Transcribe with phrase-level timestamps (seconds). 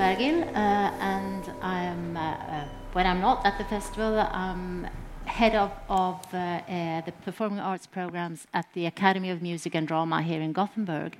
[0.00, 2.64] Uh, and I am, uh, uh,
[2.94, 4.86] when I'm not at the festival, I'm
[5.26, 9.86] head of, of uh, uh, the performing arts programs at the Academy of Music and
[9.86, 11.18] Drama here in Gothenburg.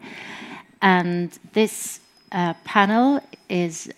[0.81, 2.01] And this
[2.65, 3.93] panel is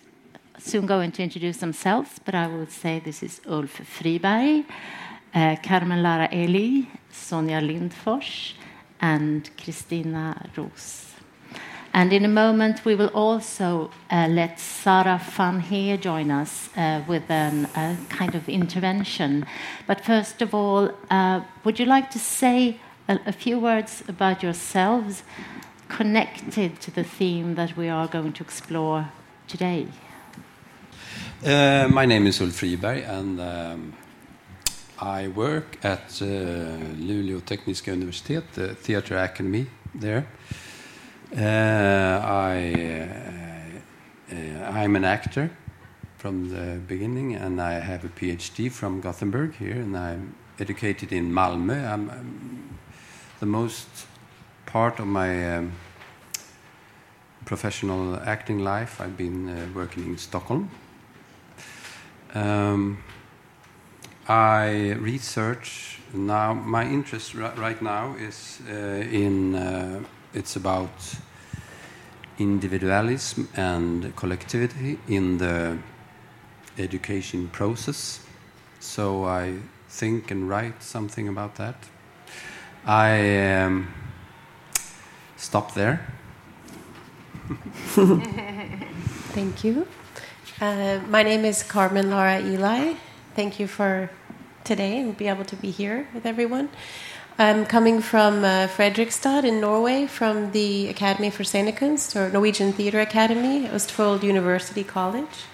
[0.57, 4.65] soon going to introduce themselves, but I would say this is Ulf Friberg,
[5.63, 8.51] Carmen Lara Eli, Sonya Lindfors,
[8.99, 11.12] and Christina Roos.
[11.95, 17.29] And in a moment, we will also uh, let Sarah Vanhee join us uh, with
[17.29, 19.45] a kind of intervention.
[19.85, 25.23] But first of all, uh, would you like to say a, few words about yourselves
[25.87, 29.09] connected to the theme that we are going to explore
[29.47, 29.87] today?
[31.43, 33.93] My name is Ulf Friberg, and um,
[34.99, 40.25] I work at Luleå Tekniska Universitet, the Theatre Academy there.
[41.35, 43.09] Uh, I,
[44.31, 44.35] uh,
[44.69, 45.49] I'm an actor
[46.17, 51.31] from the beginning, and I have a PhD from Gothenburg here, and I'm educated in
[51.31, 51.91] Malmö.
[51.91, 52.77] I'm, I'm
[53.39, 53.87] the most
[54.67, 55.71] part of my um,
[57.45, 59.01] professional acting life.
[59.01, 60.69] I've been uh, working in Stockholm.
[62.35, 62.99] Um,
[64.27, 66.53] I research now.
[66.53, 70.91] My interest right now is uh, in uh, it's about
[72.39, 75.77] individualism and collectivity in the
[76.77, 78.19] education process.
[78.79, 81.75] So I think and write something about that.
[82.85, 83.87] I um,
[85.37, 86.05] stop there.
[89.33, 89.87] Thank you.
[90.59, 92.95] Uh, my name is Karmenlara Ely.
[93.35, 94.09] Thank you for
[94.63, 96.69] today and be able to be here with everyone.
[97.39, 102.99] I'm coming from uh, Fredrikstad in Norway, from the Academy for Scenekunst, or Norwegian Theatre
[102.99, 105.45] Academy, Østfold University College.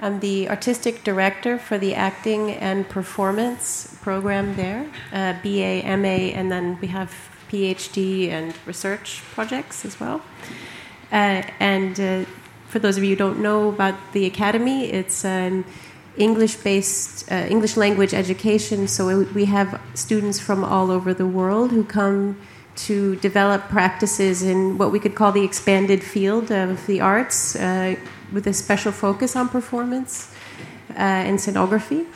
[0.00, 6.50] I'm the artistic director for the acting and performance program there, uh, BA, MA, and
[6.50, 7.14] then we have
[7.48, 10.20] PhD and research projects as well.
[11.12, 12.24] Uh, and uh,
[12.66, 15.64] for those of you who don't know about the Academy, it's um,
[16.18, 18.88] English based, uh, English language education.
[18.88, 22.36] So we have students from all over the world who come
[22.86, 27.96] to develop practices in what we could call the expanded field of the arts uh,
[28.32, 30.32] with a special focus on performance
[30.90, 32.06] uh, and scenography.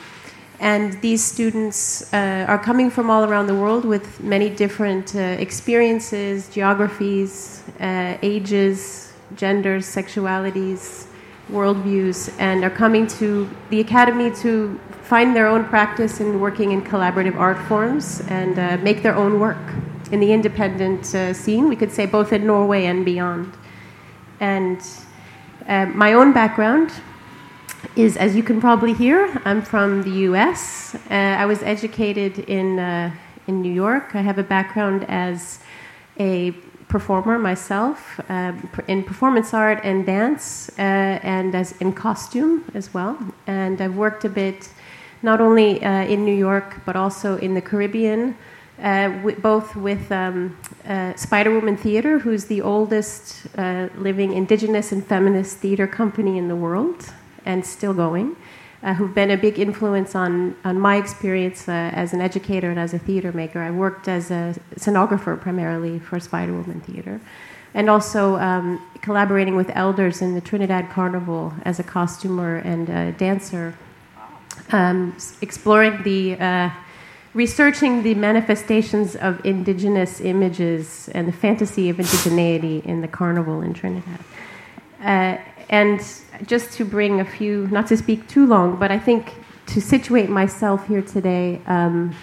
[0.61, 5.19] And these students uh, are coming from all around the world with many different uh,
[5.19, 11.07] experiences, geographies, uh, ages, genders, sexualities,
[11.53, 16.83] worldviews and are coming to the academy to find their own practice in working in
[16.83, 19.59] collaborative art forms and uh, make their own work
[20.13, 23.53] in the independent uh, scene, we could say both in Norway and beyond.
[24.41, 24.81] And
[25.67, 26.93] uh, my own background
[27.97, 30.95] is, as you can probably hear, I'm from the US.
[30.95, 33.11] Uh, I was educated in, uh,
[33.47, 34.15] in New York.
[34.15, 35.61] I have a background as
[36.21, 36.55] a
[36.93, 38.53] performer myself uh,
[38.87, 43.17] in performance art and dance, uh, and as in costume as well.
[43.47, 44.69] And I've worked a bit
[45.23, 48.37] not only uh, in New York but also in the Caribbean,
[48.83, 49.09] uh,
[49.39, 53.47] both with um, uh, Spider Woman Theater, who's the oldest
[54.07, 57.01] living indigenous and feminist theater company in the world,
[57.47, 58.37] and still going
[58.83, 62.79] uh, who've been a big influence on, on my experience uh, as an educator and
[62.79, 63.61] as a theater maker.
[63.61, 67.21] I worked as a scenographer primarily for Spider Woman Theater,
[67.75, 73.13] and also um, collaborating with elders in the Trinidad Carnival as a costumer and a
[73.13, 73.75] dancer,
[74.71, 76.71] um, exploring the uh,
[77.35, 83.73] researching the manifestations of indigenous images and the fantasy of indigeneity in the carnival in
[83.73, 84.19] Trinidad.
[85.01, 85.39] Uh,
[85.71, 86.05] and
[86.47, 89.35] just to bring a few, not to speak too long, but I think
[89.67, 92.15] to situate myself here today, um,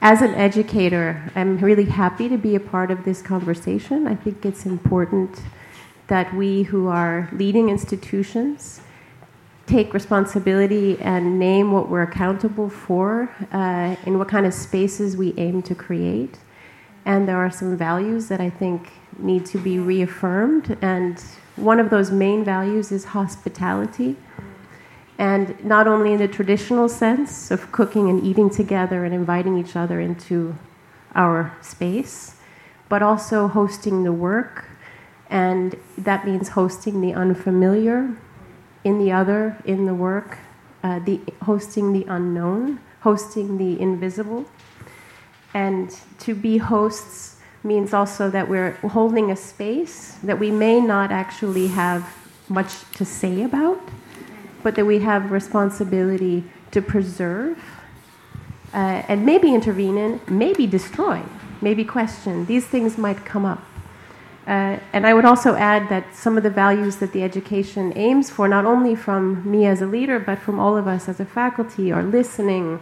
[0.00, 4.06] as an educator, I'm really happy to be a part of this conversation.
[4.06, 5.40] I think it's important
[6.06, 8.80] that we who are leading institutions
[9.66, 15.34] take responsibility and name what we're accountable for uh, in what kind of spaces we
[15.36, 16.38] aim to create.
[17.04, 21.22] And there are some values that I think need to be reaffirmed and
[21.58, 24.16] one of those main values is hospitality.
[25.18, 29.74] And not only in the traditional sense of cooking and eating together and inviting each
[29.74, 30.56] other into
[31.14, 32.36] our space,
[32.88, 34.66] but also hosting the work.
[35.28, 38.16] And that means hosting the unfamiliar
[38.84, 40.38] in the other, in the work,
[40.82, 44.46] uh, the, hosting the unknown, hosting the invisible.
[45.52, 51.10] And to be hosts means also that we're holding a space that we may not
[51.10, 52.14] actually have
[52.48, 53.80] much to say about,
[54.62, 57.58] but that we have responsibility to preserve
[58.72, 61.22] uh, and maybe intervene in, maybe destroy,
[61.60, 62.44] maybe question.
[62.46, 63.62] These things might come up.
[64.46, 68.30] Uh, and I would also add that some of the values that the education aims
[68.30, 71.24] for, not only from me as a leader, but from all of us as a
[71.24, 72.80] faculty, are listening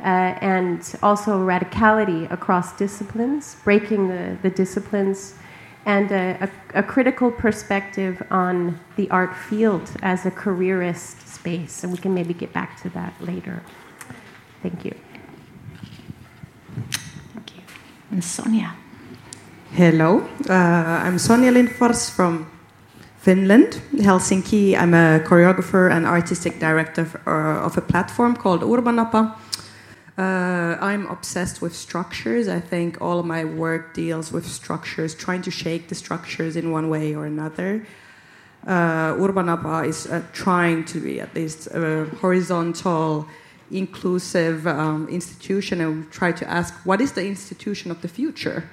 [0.00, 5.34] uh, and also radicality across disciplines, breaking the, the disciplines,
[5.86, 11.84] and a, a, a critical perspective on the art field as a careerist space.
[11.84, 13.62] And we can maybe get back to that later.
[14.62, 14.94] Thank you.
[17.34, 17.62] Thank you.
[18.10, 18.74] And Sonya.
[19.72, 22.46] Hello, uh, I'm Sonya Lindfors from
[23.18, 24.74] Finland, Helsinki.
[24.74, 29.34] I'm a choreographer and artistic director uh, of a platform called Urbanapa.
[30.18, 32.48] Uh, I'm obsessed with structures.
[32.48, 36.70] I think all of my work deals with structures, trying to shake the structures in
[36.70, 37.86] one way or another.
[38.66, 43.28] Uh, Urbanapa is uh, trying to be at least a horizontal,
[43.70, 48.68] inclusive um, institution and try to ask what is the institution of the future?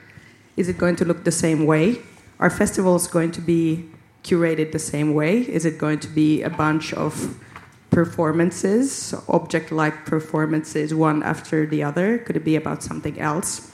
[0.56, 1.98] Is it going to look the same way?
[2.40, 3.90] Are festivals going to be
[4.24, 5.40] curated the same way?
[5.40, 7.38] Is it going to be a bunch of
[7.94, 12.18] performances, object like performances, one after the other?
[12.18, 13.72] Could it be about something else?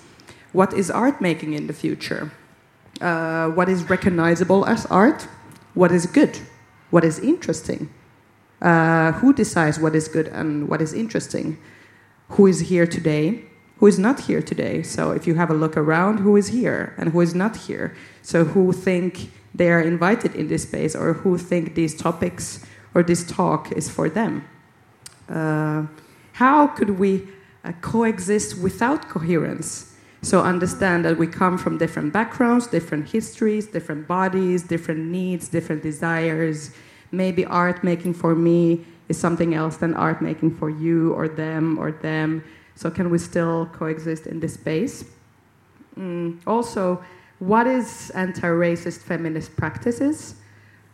[0.52, 2.32] What is art making in the future?
[3.02, 5.28] Uh, what is recognizable as art?
[5.74, 6.40] What is good?
[6.90, 7.90] What is interesting?
[8.62, 11.58] Uh, who decides what is good and what is interesting?
[12.30, 13.46] Who is here today?
[13.80, 14.84] who is not here today.
[14.84, 17.96] So if you have a look around, who is here and who is not here?
[18.22, 23.04] So who think they are invited in this space or who think these topics or
[23.04, 24.48] this talk is for them?
[25.30, 25.86] Uh,
[26.34, 27.28] how could we
[27.64, 29.96] uh, coexist without coherence?
[30.22, 35.82] So understand that we come from different backgrounds, different histories, different bodies, different needs, different
[35.82, 36.72] desires.
[37.12, 41.80] Maybe art making for me is something else than art making for you or them
[41.80, 42.44] or them.
[42.76, 45.06] So, can we still coexist in this space?
[45.98, 47.04] Mm, also,
[47.40, 50.36] what is anti racist feminist practices?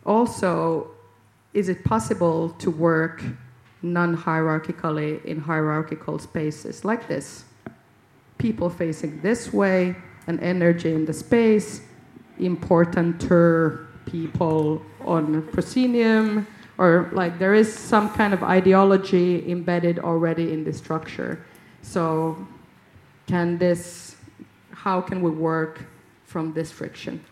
[0.06, 0.95] Also,
[1.56, 3.24] is it possible to work
[3.82, 7.46] non hierarchically in hierarchical spaces like this?
[8.38, 9.96] People facing this way,
[10.28, 11.82] an energy in the space,
[12.40, 16.46] importanter people on proscenium,
[16.78, 21.44] or like there is some kind of ideology embedded already in the structure.
[21.82, 22.46] So,
[23.28, 24.18] can this,
[24.72, 25.86] how can we work
[26.26, 27.24] from this friction?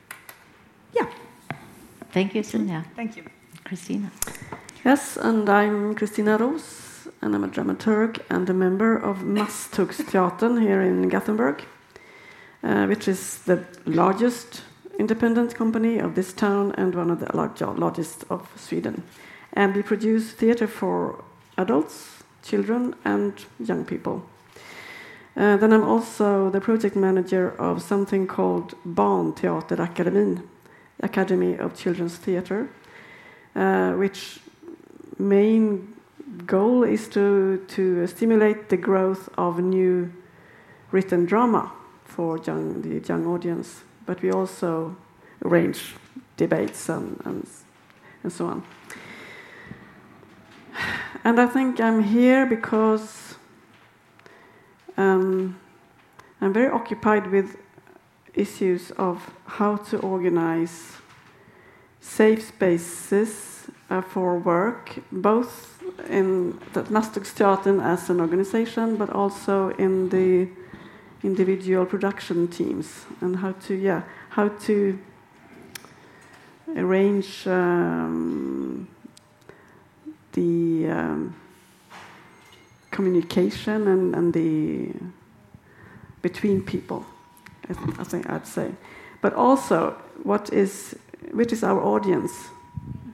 [0.94, 1.10] Yeah.
[2.12, 2.86] Thank you, Sonya.
[2.96, 3.33] Thank you.
[3.64, 4.12] Christina.
[4.84, 10.82] Yes, and I'm Christina Roos, and I'm a dramaturg and a member of Masthuggsteatern here
[10.82, 11.64] in Gothenburg,
[12.64, 14.64] uh, which is the largest
[15.00, 19.04] independent company of this town and one of the largest of Sweden.
[19.54, 21.24] And we produce theater for
[21.58, 24.24] adults, children, and young people.
[25.36, 30.44] Uh, then I'm also the project manager of something called Barnteaterakademin,
[31.00, 32.70] Academy of Children's Theatre,
[33.54, 34.40] which
[35.20, 35.94] main
[36.46, 40.12] goal is to, to stimulate the growth of new
[40.92, 41.72] written drama
[42.06, 43.84] for young, the young audience.
[44.06, 44.96] But we also
[45.44, 45.96] arrange
[46.38, 47.48] debates and, and,
[48.24, 48.64] and so on.
[51.24, 53.36] And I think I'm here because
[54.98, 55.60] um,
[56.42, 57.58] I'm very occupied with
[58.34, 60.98] issues of how to organize
[62.04, 70.10] safe spaces uh, for work, both in the Masthuggsteatern as an organization, but also in
[70.10, 70.48] the
[71.24, 75.00] individual production teams, and how to yeah how to
[76.76, 78.88] arrange um,
[80.34, 81.36] the um,
[82.92, 84.92] communication and, and the
[86.22, 87.06] between people,
[87.70, 88.72] I think I'd say.
[89.22, 90.96] But also, what is
[91.32, 92.32] which is our audience?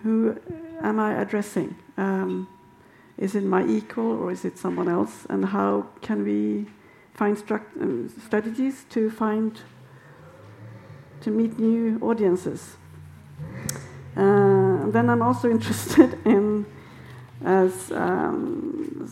[0.03, 0.37] Who
[0.81, 1.75] am I addressing?
[1.97, 2.47] Um,
[3.17, 5.25] is it my equal or is it someone else?
[5.29, 6.67] And how can we
[7.13, 7.37] find
[7.81, 9.59] um, strategies to find
[11.21, 12.77] to meet new audiences?
[14.15, 16.65] Uh, then I'm also interested in
[17.45, 19.09] as um,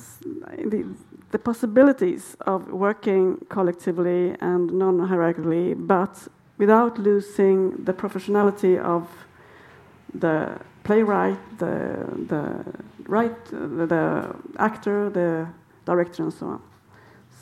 [0.58, 0.86] the,
[1.32, 6.27] the possibilities of working collectively and non-hierarchically, but
[6.58, 9.08] without losing the professionality of
[10.14, 12.64] the playwright, the the
[13.08, 15.48] right, the, the actor, the
[15.86, 16.62] director, and so on.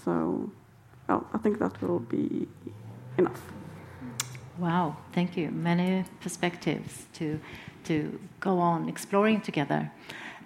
[0.04, 0.50] So,
[1.10, 2.48] well, I think that will be
[3.18, 3.42] enough.
[4.58, 5.52] Wow, thank you.
[5.52, 7.40] Many perspectives to,
[7.86, 9.92] to go on exploring together.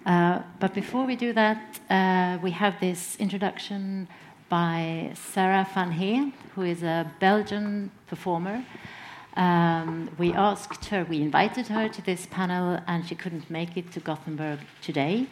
[0.04, 4.08] Uh, but before we do that, uh, we have this introduction
[4.50, 8.62] by Sarah Vanhee, who is a Belgian performer.
[9.36, 13.90] Um, we asked her, we invited her to this panel, and she couldn't make it
[13.92, 15.28] to Gothenburg today,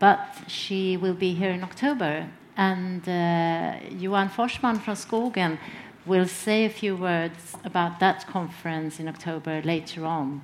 [0.00, 2.28] but she will be here in October.
[2.56, 5.58] And uh, Johan Forsman from Skogen
[6.06, 10.40] will say a few words about that conference in October later on.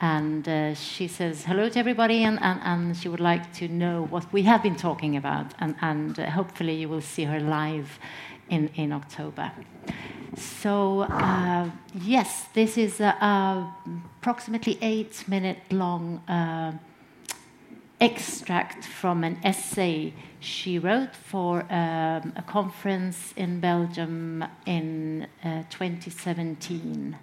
[0.00, 4.06] And uh, she says hello to everybody, and, and, and, she would like to know
[4.10, 5.54] what we have been talking about.
[5.58, 7.98] And, and uh, hopefully, you will see her live
[8.50, 9.52] in, in October.
[10.36, 13.74] So, uh, yes, this is a, a
[14.20, 16.72] approximately eight minute long uh,
[18.00, 27.16] extract from an essay she wrote for um, a conference in Belgium in uh, 2017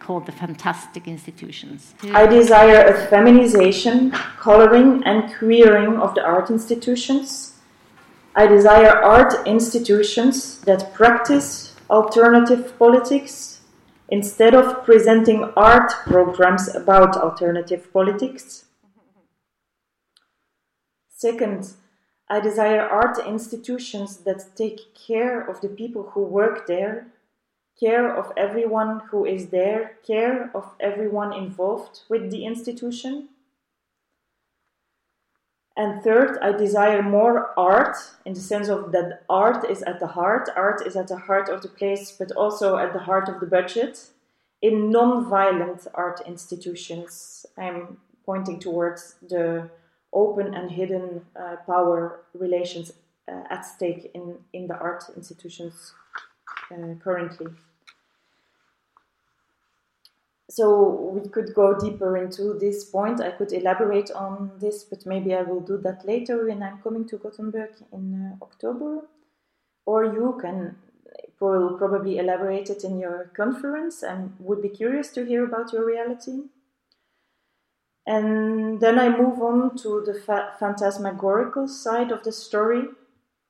[0.00, 1.94] called The Fantastic Institutions.
[2.12, 7.54] I desire a feminization, coloring, and queering of the art institutions.
[8.34, 13.60] I desire art institutions that practice alternative politics
[14.08, 18.64] instead of presenting art programs about alternative politics.
[21.08, 21.74] Second,
[22.28, 27.08] I desire art institutions that take care of the people who work there,
[27.80, 33.28] care of everyone who is there, care of everyone involved with the institution.
[35.76, 37.96] And third, I desire more art
[38.26, 41.48] in the sense of that art is at the heart, art is at the heart
[41.48, 44.10] of the place, but also at the heart of the budget
[44.60, 47.46] in non violent art institutions.
[47.56, 47.96] I'm
[48.26, 49.70] pointing towards the
[50.12, 52.92] open and hidden uh, power relations
[53.26, 55.94] uh, at stake in, in the art institutions
[56.70, 57.46] uh, currently.
[60.50, 63.20] So we could go deeper into this point.
[63.20, 67.06] I could elaborate on this, but maybe I will do that later when I'm coming
[67.08, 69.02] to Gothenburg in uh, October.
[69.86, 70.76] Or you can
[71.40, 75.84] will probably elaborate it in your conference and would be curious to hear about your
[75.84, 76.42] reality.
[78.06, 82.84] And then I move on to the fa- phantasmagorical side of the story,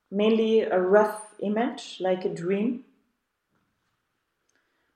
[0.09, 2.85] mainly a rough image, like a dream.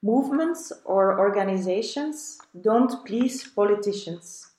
[0.06, 4.52] Movements or organizations don't please politicians.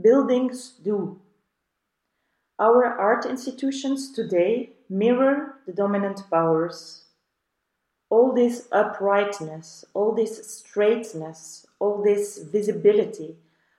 [0.00, 1.18] Buildings do.
[2.60, 7.06] Our art institutions today mirror the dominant powers.
[8.08, 13.34] All this uprightness, all this straightness, all this visibility,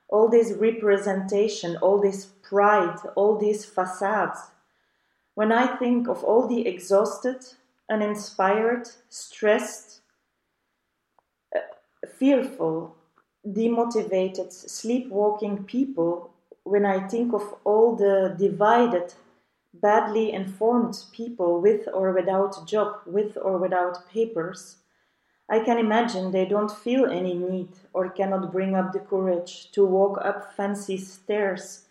[0.09, 4.39] all this representation, all this pride, all these facades.
[5.35, 7.37] When I think of all the exhausted,
[7.89, 10.01] uninspired, stressed,
[12.07, 12.95] fearful,
[13.45, 16.31] demotivated, sleepwalking people,
[16.63, 19.13] when I think of all the divided,
[19.73, 24.77] badly informed people with or without job, with or without papers,
[25.49, 29.83] I can imagine they don't feel any need or cannot bring up the courage to
[29.83, 31.85] walk up fancy stairs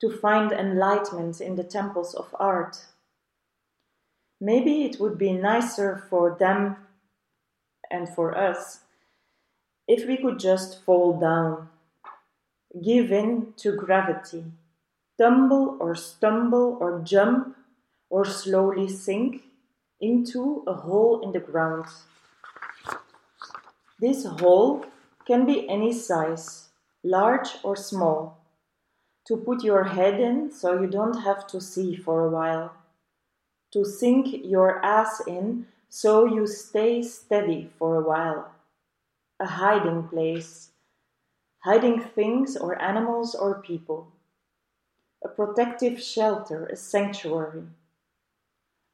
[0.00, 2.86] to find enlightenment in the temples of art.
[4.40, 6.76] Maybe it would be nicer for them
[7.90, 8.81] and for us
[9.86, 11.68] if we could just fall down,
[12.82, 14.44] give in to gravity,
[15.18, 17.56] tumble or stumble or jump
[18.10, 19.42] or slowly sink
[20.00, 21.86] into a hole in the ground.
[24.00, 24.84] This hole
[25.26, 26.68] can be any size,
[27.04, 28.38] large or small,
[29.26, 32.72] to put your head in so you don't have to see for a while,
[33.72, 38.50] to sink your ass in so you stay steady for a while,
[39.40, 40.70] a hiding place,
[41.64, 44.12] hiding things or animals or people,
[45.24, 47.64] a protective shelter, a sanctuary,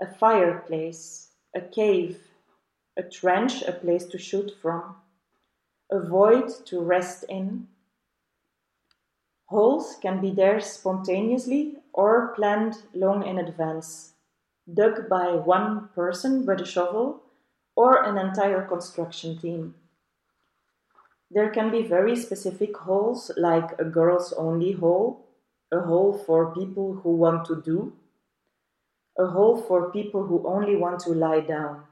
[0.01, 2.19] a fireplace, a cave,
[2.97, 4.97] a trench, a place to shoot from,
[5.91, 7.69] a void to rest in.
[9.47, 14.13] Holes can be there spontaneously or planned long in advance,
[14.73, 17.23] dug by one person with a shovel
[17.75, 19.75] or an entire construction team.
[21.31, 25.25] There can be very specific holes, like a girls only hole,
[25.73, 27.93] a hole for people who want to do,
[29.19, 31.85] a hole for people who only want to lie down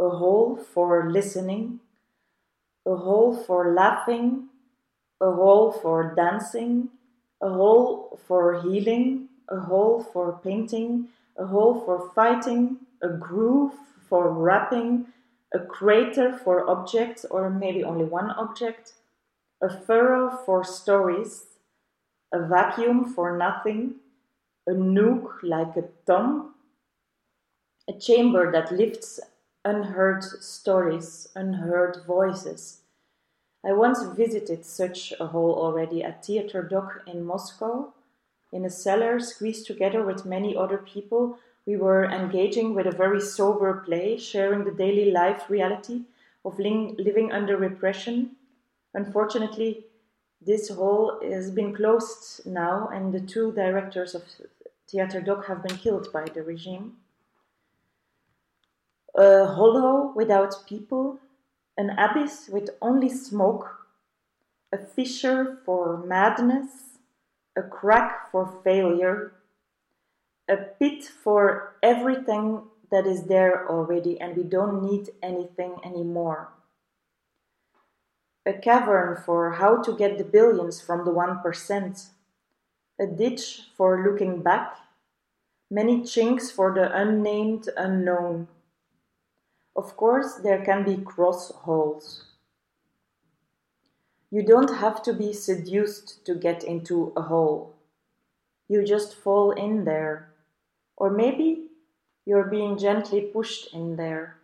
[0.00, 1.80] a hole for listening,
[2.86, 4.48] a hole for laughing,
[5.20, 6.88] a hole for dancing,
[7.40, 13.72] a hole for healing, a hole for painting, a hole for fighting, a groove
[14.08, 15.06] for rapping,
[15.54, 18.94] a crater for objects, or maybe only one object,
[19.60, 21.44] a furrow for stories,
[22.32, 23.96] a vacuum for nothing,
[24.66, 26.54] a nook like a tomb,
[27.88, 29.20] a chamber that lifts
[29.64, 32.80] unheard stories, unheard voices.
[33.64, 37.92] I once visited such a hall already at Theater Doc in Moscow.
[38.52, 43.20] In a cellar squeezed together with many other people, we were engaging with a very
[43.20, 46.02] sober play, sharing the daily life reality
[46.44, 48.32] of living under repression.
[48.94, 49.86] Unfortunately,
[50.44, 54.24] this hall has been closed now, and the two directors of
[54.88, 56.96] Theater Doc have been killed by the regime.
[59.14, 61.20] A hollow without people,
[61.78, 63.86] an abyss with only smoke,
[64.72, 66.98] a fissure for madness,
[67.54, 69.32] a crack for failure,
[70.48, 76.52] a pit for everything that is there already, and we don't need anything anymore.
[78.44, 82.08] A cavern for how to get the billions from the 1%,
[83.00, 84.76] a ditch for looking back,
[85.70, 88.48] many chinks for the unnamed unknown.
[89.74, 92.24] Of course, there can be cross holes.
[94.30, 97.74] You don't have to be seduced to get into a hole.
[98.68, 100.31] You just fall in there.
[100.96, 101.68] Or maybe
[102.24, 104.36] you're being gently pushed in there.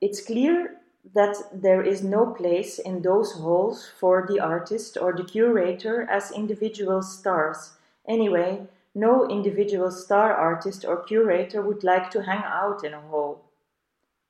[0.00, 0.76] It's clear
[1.14, 6.30] that there is no place in those holes for the artist or the curator as
[6.30, 7.72] individual stars.
[8.08, 13.42] Anyway, no individual star artist or curator would like to hang out in a hole.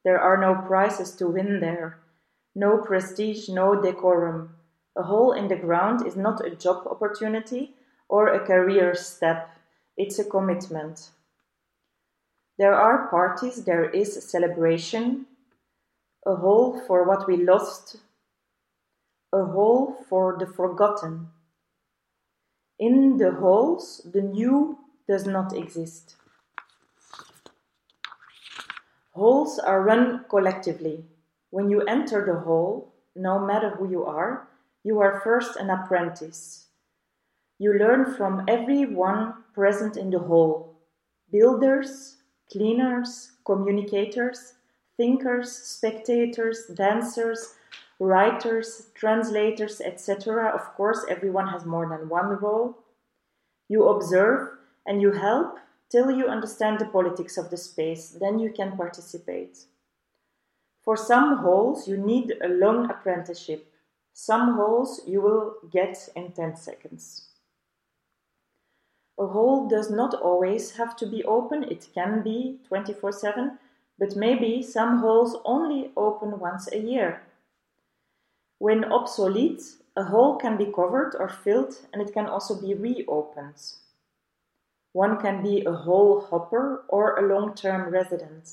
[0.04, 1.98] There are no prizes to win there,
[2.54, 4.54] no prestige, no decorum.
[4.96, 7.74] A hole in the ground is not a job opportunity
[8.08, 9.50] or a career step,
[9.96, 11.10] it's a commitment.
[12.58, 15.26] There are parties, there is celebration,
[16.26, 17.96] a hole for what we lost,
[19.32, 21.28] a hole for the forgotten.
[22.78, 24.78] In the holes, the new
[25.08, 26.16] does not exist.
[29.12, 31.04] Holes are run collectively.
[31.50, 34.48] When you enter the hole, no matter who you are,
[34.84, 36.66] you are first an apprentice.
[37.62, 40.80] You learn from everyone present in the hole
[41.30, 42.16] builders,
[42.50, 44.54] cleaners, communicators,
[44.96, 47.54] thinkers, spectators, dancers,
[48.00, 50.50] writers, translators, etc.
[50.52, 52.78] Of course, everyone has more than one role.
[53.68, 58.50] You observe and you help till you understand the politics of the space, then you
[58.50, 59.66] can participate.
[60.82, 63.72] For some holes, you need a long apprenticeship.
[64.12, 67.28] Some holes you will get in 10 seconds.
[69.18, 73.58] A hole does not always have to be open, it can be 24 7,
[73.98, 77.22] but maybe some holes only open once a year.
[78.58, 79.62] When obsolete,
[79.96, 83.60] a hole can be covered or filled and it can also be reopened.
[84.92, 88.48] One can be a hole hopper or a long term resident.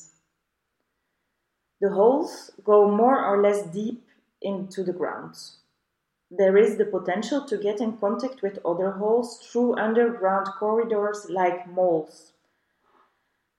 [1.81, 4.03] The holes go more or less deep
[4.41, 5.35] into the ground.
[6.31, 11.67] There is the potential to get in contact with other holes through underground corridors like
[11.67, 12.33] moles.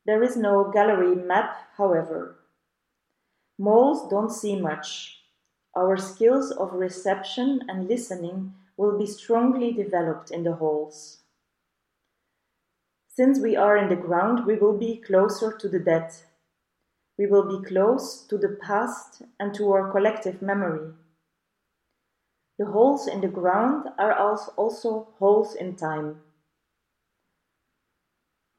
[0.07, 2.37] There is no gallery map, however.
[3.59, 5.19] Moles don't see much.
[5.77, 11.19] Our skills of reception and listening will be strongly developed in the holes.
[13.09, 16.13] Since we are in the ground, we will be closer to the dead.
[17.19, 20.95] We will be close to the past and to our collective memory.
[22.61, 26.21] The holes in the ground are also holes in time.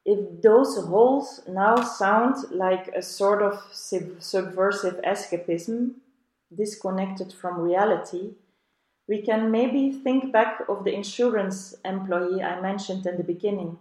[0.04, 6.00] If those holes now sound like a sort of subversive escapism,
[6.52, 8.32] disconnected from reality,
[9.06, 13.78] we can maybe think back of the insurance employee I mentioned in the beginning,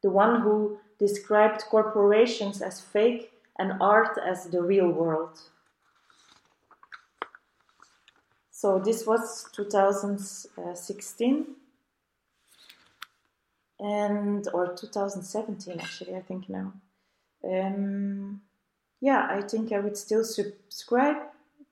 [0.00, 5.40] the one who described corporations as fake and art as the real world.
[8.56, 11.46] So this was 2016
[13.78, 16.72] and or 2017 actually I think now.
[17.44, 18.40] Um,
[19.02, 21.18] yeah, I think I would still subscribe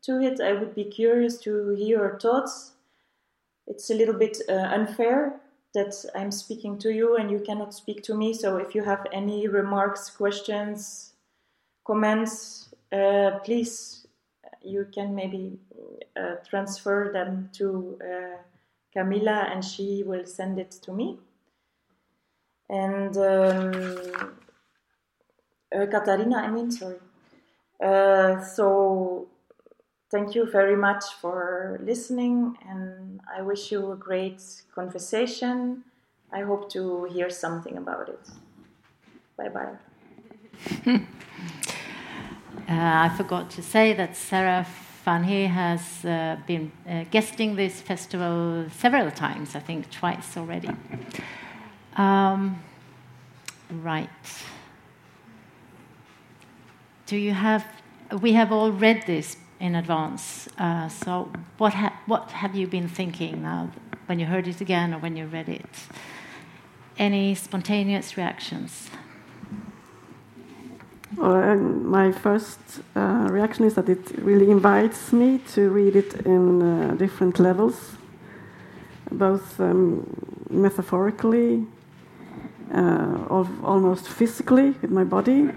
[0.03, 0.43] to it.
[0.43, 2.73] I would be curious to hear your thoughts.
[3.67, 5.41] It's a little bit uh, unfair
[5.73, 8.35] that I'm speaking to you and you cannot speak to me.
[8.35, 11.15] So if you have any remarks, questions,
[11.87, 14.04] comments, uh, please
[14.65, 15.59] you can maybe
[16.17, 18.37] uh, transfer them to uh,
[18.97, 21.19] Camila and she will send it to me.
[22.69, 24.39] And um,
[25.75, 26.99] uh, Katarina, I mean, sorry.
[27.83, 29.29] Uh, so
[30.11, 34.43] thank you very much for listening, and I wish you a great
[34.75, 35.85] conversation.
[36.33, 38.29] I hope to hear something about it.
[39.37, 41.01] Bye bye.
[42.69, 44.67] uh, I forgot to say that Sarah
[45.07, 50.71] Vanhee has uh, been uh, guesting this festival several times, I think twice already.
[51.97, 52.63] Um,
[53.71, 54.09] right.
[57.07, 57.67] Do you have?
[58.23, 60.49] We have all read this in advance.
[60.59, 63.71] Uh, so, what ha what have you been thinking now
[64.07, 65.67] when you heard it again or when you read it?
[66.97, 68.89] Any spontaneous reactions?
[71.17, 72.59] My first
[72.97, 77.93] uh, reaction is that it really invites me to read it in uh, different levels,
[79.11, 80.07] both um,
[80.51, 81.67] metaphorically,
[82.73, 83.25] uh,
[83.63, 85.51] almost physically with my body,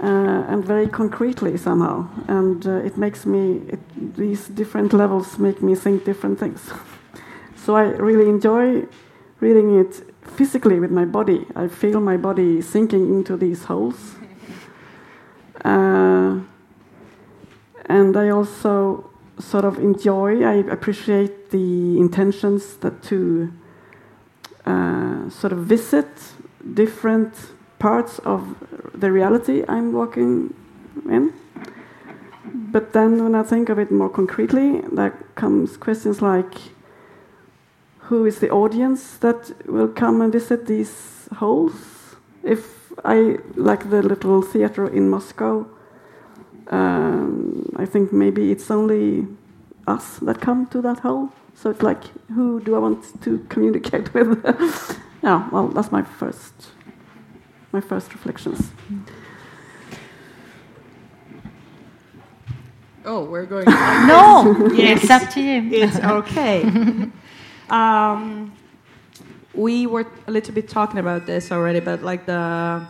[0.00, 0.06] uh,
[0.48, 2.08] and very concretely somehow.
[2.28, 6.72] And uh, it makes me, it, these different levels make me think different things.
[7.56, 8.86] so I really enjoy
[9.40, 10.02] reading it
[10.36, 11.44] physically with my body.
[11.56, 14.14] I feel my body sinking into these holes.
[15.64, 16.40] Uh,
[17.86, 23.52] and I also sort of enjoy, I appreciate the intentions that to
[24.66, 26.08] uh, sort of visit
[26.74, 27.34] different
[27.78, 28.56] parts of
[28.94, 30.54] the reality I'm walking
[31.08, 31.32] in.
[32.44, 36.54] But then when I think of it more concretely, there comes questions like
[38.08, 42.16] who is the audience that will come and visit these holes?
[42.42, 45.66] If I like the little theater in Moscow,
[46.68, 49.26] um, I think maybe it's only
[49.86, 51.32] us that come to that hall.
[51.54, 52.02] So it's like,
[52.34, 55.00] who do I want to communicate with?
[55.22, 56.54] yeah, well, that's my first,
[57.72, 58.70] my first reflections.
[63.04, 63.66] Oh, we're going.
[63.66, 65.02] no, yes.
[65.02, 65.70] it's up to you.
[65.70, 66.62] It's okay.
[67.68, 68.52] um,
[69.54, 72.86] we were a little bit talking about this already, but like the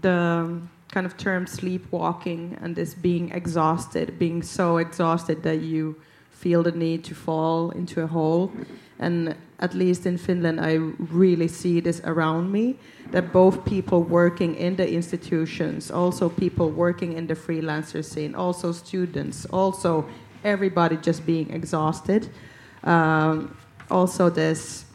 [0.00, 5.96] the kind of term sleepwalking and this being exhausted, being so exhausted that you
[6.30, 8.52] feel the need to fall into a hole.
[8.98, 10.74] And at least in Finland, I
[11.12, 12.76] really see this around me
[13.10, 18.72] that both people working in the institutions, also people working in the freelancer scene, also
[18.72, 20.06] students, also
[20.44, 22.28] everybody just being exhausted.
[22.84, 23.56] Um,
[23.90, 24.85] also, this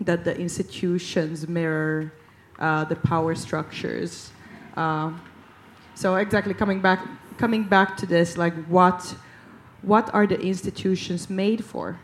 [0.00, 2.12] that the institutions mirror
[2.58, 4.30] uh, the power structures.
[4.76, 5.12] Uh,
[5.94, 7.06] so exactly coming back,
[7.38, 9.14] coming back to this, like what,
[9.82, 11.98] what are the institutions made for?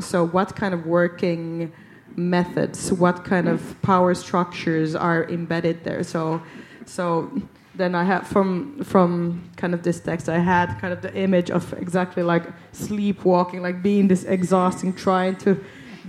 [0.00, 1.72] So what kind of working
[2.16, 6.02] methods, what kind of power structures are embedded there?
[6.02, 6.42] So,
[6.84, 7.30] so
[7.74, 11.50] then I had from from kind of this text, I had kind of the image
[11.50, 15.62] of exactly like sleepwalking, like being this exhausting, trying to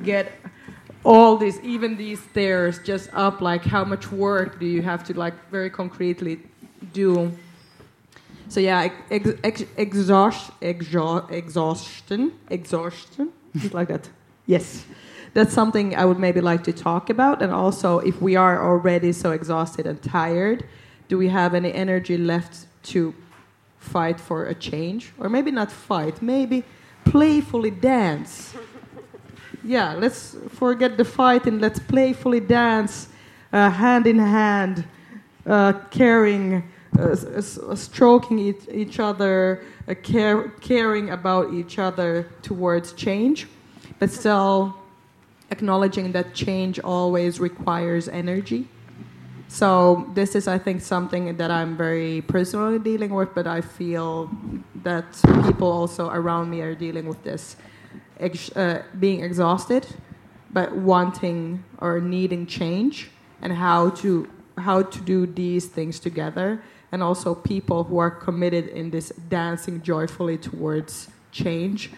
[0.04, 0.32] get
[1.08, 3.40] all these, even these stairs, just up.
[3.40, 6.40] Like how much work do you have to like very concretely
[6.94, 7.32] do?
[8.50, 14.10] So yeah, ex ex exhaust, exhaust, exhaustion, exhaustion, just like that.
[14.46, 14.86] Yes,
[15.34, 17.42] that's something I would maybe like to talk about.
[17.42, 20.66] And also, if we are already so exhausted and tired,
[21.08, 23.14] do we have any energy left to
[23.80, 26.64] fight for a change, or maybe not fight, maybe
[27.06, 28.54] playfully dance?
[29.68, 33.10] Yeah, let's forget the fight and let's playfully dance
[33.52, 34.86] uh, hand in hand,
[35.46, 36.64] uh, caring,
[36.98, 37.16] uh,
[37.76, 43.48] stroking each, each other, uh, care, caring about each other towards change,
[44.00, 44.76] but still
[45.52, 48.68] acknowledging that change always requires energy.
[49.50, 54.30] So this is, I think, something that I'm very personally dealing with, but I feel
[54.84, 55.06] that
[55.46, 57.56] people also around me are dealing with this
[58.20, 59.88] ex- uh, being exhausted,
[60.52, 63.10] but wanting or needing change,
[63.42, 68.68] and how to how to do these things together, and also people who are committed
[68.70, 71.92] in this dancing joyfully towards change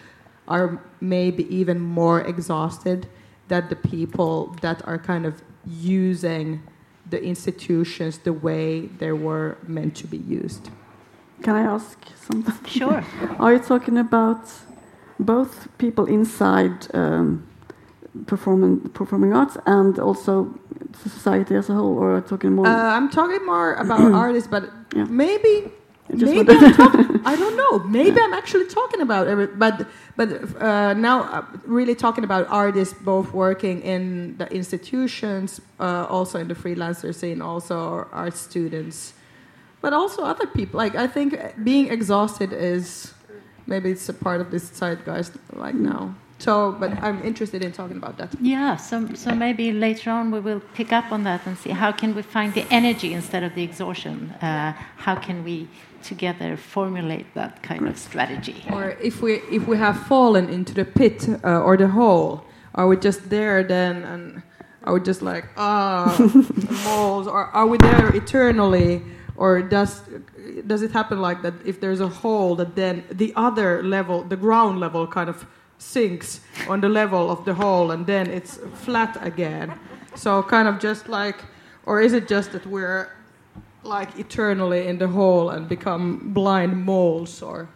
[0.46, 3.06] are maybe even more exhausted
[3.48, 6.62] than the people that are kind of using
[7.08, 10.70] the institutions the way they were meant to be used.
[11.42, 12.54] Can I ask something?
[12.66, 13.04] Sure.
[13.38, 14.42] Are you talking about
[15.24, 17.46] both people inside um,
[18.26, 20.52] performing performing arts and also
[21.02, 22.66] society as a whole, or talking more?
[22.66, 25.04] Uh, I'm talking more about artists, but yeah.
[25.04, 25.72] maybe.
[26.12, 27.78] Maybe I'm talking, I don't know.
[27.88, 28.24] Maybe yeah.
[28.24, 30.28] I'm actually talking about every, but but
[30.60, 36.48] uh, now uh, really talking about artists both working in the institutions, uh, also in
[36.48, 39.12] the freelancer scene, also art students,
[39.80, 40.78] but also other people.
[40.78, 43.14] Like I think being exhausted is
[43.70, 46.14] maybe it's a part of this zeitgeist right now.
[46.38, 48.34] So, but I'm interested in talking about that.
[48.40, 51.92] Yeah, so, so maybe later on we will pick up on that and see how
[51.92, 54.30] can we find the energy instead of the exhaustion.
[54.40, 55.68] Uh, how can we
[56.02, 58.64] together formulate that kind of strategy?
[58.72, 62.86] Or if we if we have fallen into the pit uh, or the hole, are
[62.88, 64.42] we just there then and
[64.84, 66.16] are we just like ah
[66.84, 69.02] moles or are we there eternally
[69.40, 70.02] or does
[70.66, 74.36] does it happen like that if there's a hole that then the other level the
[74.46, 75.38] ground level kind of
[75.78, 79.68] sinks on the level of the hole and then it's flat again
[80.14, 81.38] so kind of just like
[81.86, 83.08] or is it just that we're
[83.82, 87.66] like eternally in the hole and become blind moles or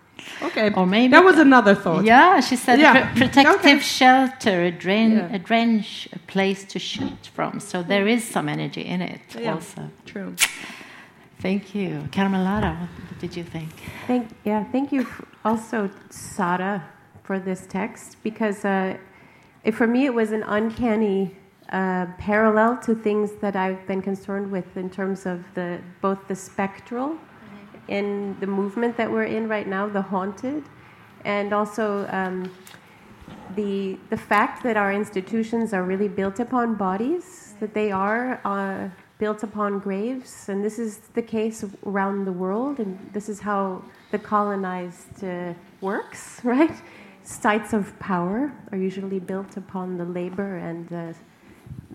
[0.42, 2.92] okay Or maybe that was another thought Yeah, she said Yeah.
[2.92, 3.78] pr- protective Okay.
[3.80, 5.36] shelter, a, drain, Yeah.
[5.36, 7.60] a drench, a place to shoot from.
[7.60, 9.54] So there is some energy in it Yeah.
[9.54, 9.80] also.
[10.12, 10.34] true
[11.40, 12.08] Thank you.
[12.10, 13.70] Karmenlara, what did you think?
[14.06, 15.06] Thank, yeah, thank you
[15.44, 16.82] also, Sada,
[17.22, 18.96] for this text because uh,
[19.62, 21.36] it, for me it was an uncanny
[21.70, 26.36] uh, parallel to things that I've been concerned with in terms of the both the
[26.36, 27.16] spectral
[27.88, 30.64] in the movement that we're in right now, the haunted,
[31.24, 32.50] and also um,
[33.56, 38.88] the the fact that our institutions are really built upon bodies, that they are uh,
[39.18, 43.82] built upon graves, and this is the case around the world, and this is how
[44.10, 46.76] the colonized uh, works, right?
[47.22, 51.14] Sites of power are usually built upon the labor and the,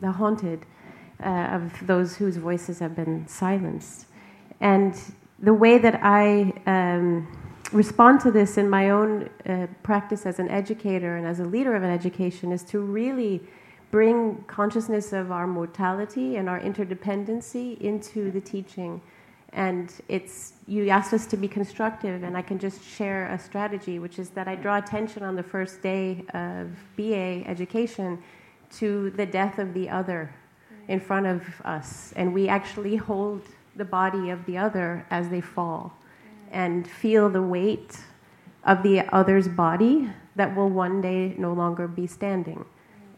[0.01, 0.65] the haunted
[1.23, 4.08] uh, of those whose voices have been silenced.
[4.60, 4.95] And
[5.38, 7.27] the way that I um,
[7.71, 11.75] respond to this in my own uh, practice as an educator and as a leader
[11.75, 13.41] of an education is to really
[13.91, 19.02] bring consciousness of our mortality and our interdependency into the teaching.
[19.54, 23.97] And it's you asked us to be constructive, and I can just share a strategy,
[23.97, 28.21] which is that I draw attention on the first day of BA education
[28.78, 30.34] to the death of the other
[30.88, 33.41] in front of us, and we actually hold
[33.75, 35.93] the body of the other as they fall,
[36.52, 37.97] and feel the weight
[38.65, 42.63] of the other's body that will one day no longer be standing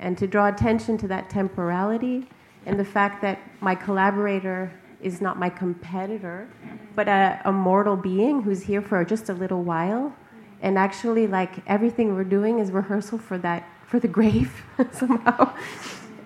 [0.02, 2.28] and to draw attention to that temporality
[2.66, 6.48] and the fact that my collaborator is not my competitor,
[6.96, 10.14] but a, a mortal being who's here for just a little while.
[10.62, 15.56] And actually, like everything we're doing is rehearsal for that, for the grave somehow.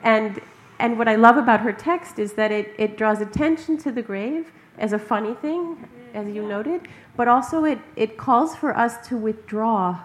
[0.03, 0.41] And,
[0.79, 4.01] and what I love about her text is that it, it draws attention to the
[4.01, 9.07] grave as a funny thing, as you noted, but also it, it calls for us
[9.07, 10.01] to withdraw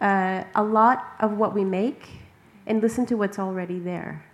[0.00, 2.21] uh, a lot of what we make
[2.66, 4.24] and listen to what's already there.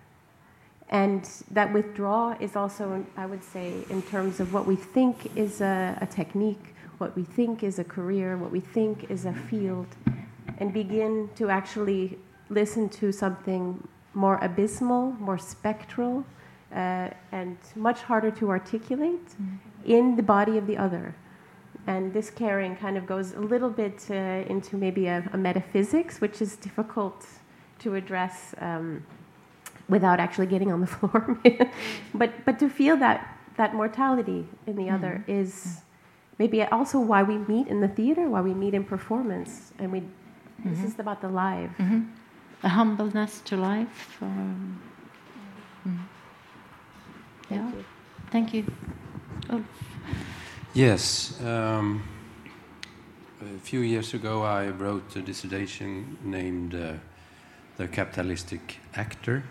[0.91, 5.61] And that withdraw is also, I would say, in terms of what we think is
[5.61, 9.87] a, a technique, what we think is a career, what we think is a field,
[10.59, 16.25] and begin to actually listen to something more abysmal, more spectral,
[16.75, 19.29] uh, and much harder to articulate
[19.85, 21.15] in the body of the other.
[21.87, 26.21] And this caring kind of goes a little bit uh, into maybe a, a metaphysics,
[26.21, 27.27] which is difficult
[27.81, 29.05] to address um,
[29.89, 31.39] without actually getting on the floor.
[32.15, 35.81] but but to feel that that mortality in the other is
[36.39, 40.03] maybe also why we meet in the theater, why we meet in performance, and we.
[40.65, 41.71] This is about the live.
[42.63, 44.19] the humbleness to life.
[44.21, 44.81] Um,
[45.87, 45.99] mm.
[47.49, 47.71] yeah.
[48.31, 48.65] Thank you.
[49.51, 49.63] Ulf.
[50.75, 51.41] Yes.
[51.43, 52.03] Um,
[53.41, 56.95] a few years ago, I wrote a dissertation named uh,
[57.79, 59.45] The Capitalistic Actor.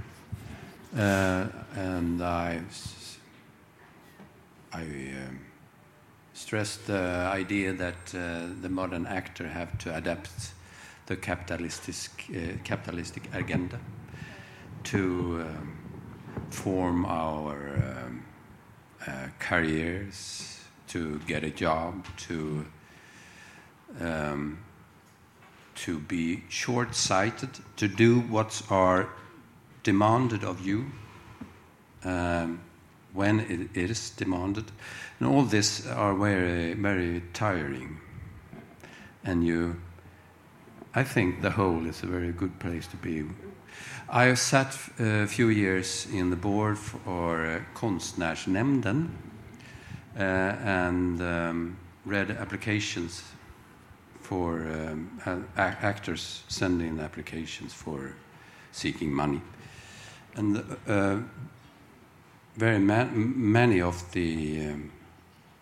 [0.94, 2.60] Uh, and I,
[4.74, 5.40] um,
[6.34, 10.52] stressed the idea that uh, the modern actor have to adapt
[11.06, 13.80] the capitalistic, uh, capitalistic agenda
[14.84, 15.78] to um,
[16.50, 18.26] form our um,
[19.08, 22.66] uh, careers, to get a job, to
[24.02, 24.58] um,
[25.86, 29.10] to be short-sighted, to do what are
[29.84, 30.86] demanded of you
[32.04, 32.60] um,
[33.14, 34.66] when it is demanded,
[35.20, 38.00] and all this are very very tiring.
[39.24, 39.76] And you,
[40.96, 43.26] I think the whole is a very good place to be.
[44.10, 49.10] I sat a few years in the board for uh, Konstnärsnämnden
[50.16, 53.24] uh, and um, read applications
[54.28, 58.14] for um, a- a- actors sending applications for
[58.72, 59.42] seeking money.
[60.36, 61.18] And uh,
[62.58, 64.92] very ma- many of the um,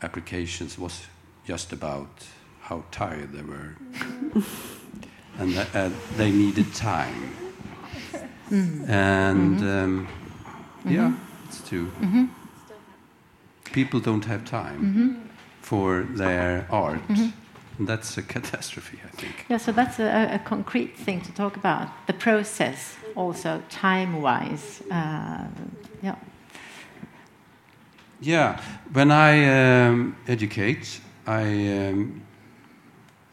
[0.01, 1.05] applications was
[1.47, 2.09] just about
[2.61, 3.75] how tired they were,
[5.39, 7.29] and that, uh, they needed time.
[8.87, 10.07] And um,
[10.85, 11.13] yeah,
[11.47, 11.91] it's true.
[13.73, 15.29] People don't have time
[15.61, 17.01] for their art.
[17.09, 17.33] And
[17.79, 19.45] that's a catastrophe, I think.
[19.49, 21.89] Yeah, so that's a, a concrete thing to talk about.
[22.07, 24.81] The process, also time-wise.
[24.91, 25.47] Uh,
[26.01, 26.15] yeah.
[28.21, 28.61] Yeah,
[28.93, 31.43] when I um, educate, I
[31.89, 32.21] um,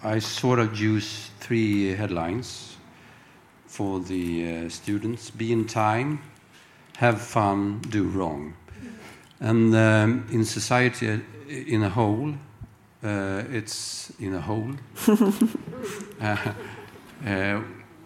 [0.02, 2.76] I sort of use three headlines
[3.66, 6.18] for the uh, students: be in time,
[6.96, 8.54] have fun, do wrong.
[9.40, 12.34] And um, in society, uh, in a whole,
[13.02, 14.72] uh, it's in a hole.
[15.08, 16.36] uh,
[17.24, 17.60] uh,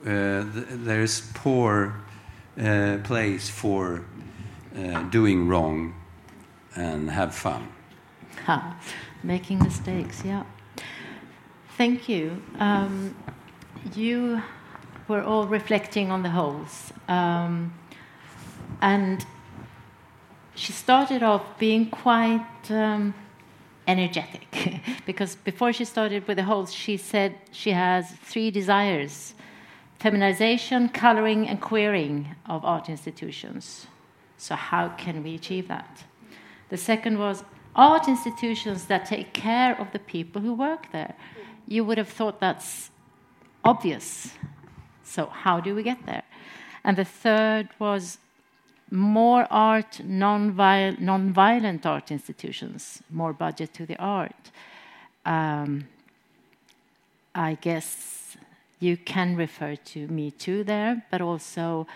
[0.05, 1.95] th- there is poor
[2.59, 4.05] uh, place for
[4.77, 5.95] uh, doing wrong
[6.75, 7.69] and have fun.
[8.45, 8.77] Ha,
[9.23, 10.45] making mistakes, yeah.
[11.77, 12.43] Thank you.
[12.59, 13.15] Um,
[13.95, 14.41] you
[15.09, 16.93] were all reflecting on the holes.
[17.09, 17.75] Um,
[18.81, 19.25] and
[20.55, 23.15] she started off being quite um,
[23.87, 24.56] energetic
[25.07, 29.35] because before she started with the holes, she said she has three desires
[29.99, 33.87] feminization, coloring, and queering of art institutions.
[34.37, 36.05] So, how can we achieve that?
[36.69, 41.15] The second was art institutions that take care of the people who work there.
[41.67, 42.91] You would have thought that's
[43.65, 44.35] obvious.
[45.03, 46.25] So, how do we get there?
[46.85, 48.19] And the third was
[48.90, 54.51] more art, non-violent, art institutions, more budget to the art.
[55.25, 55.88] Um,
[57.35, 58.37] I guess
[58.81, 61.87] you can refer to Me Too there, but also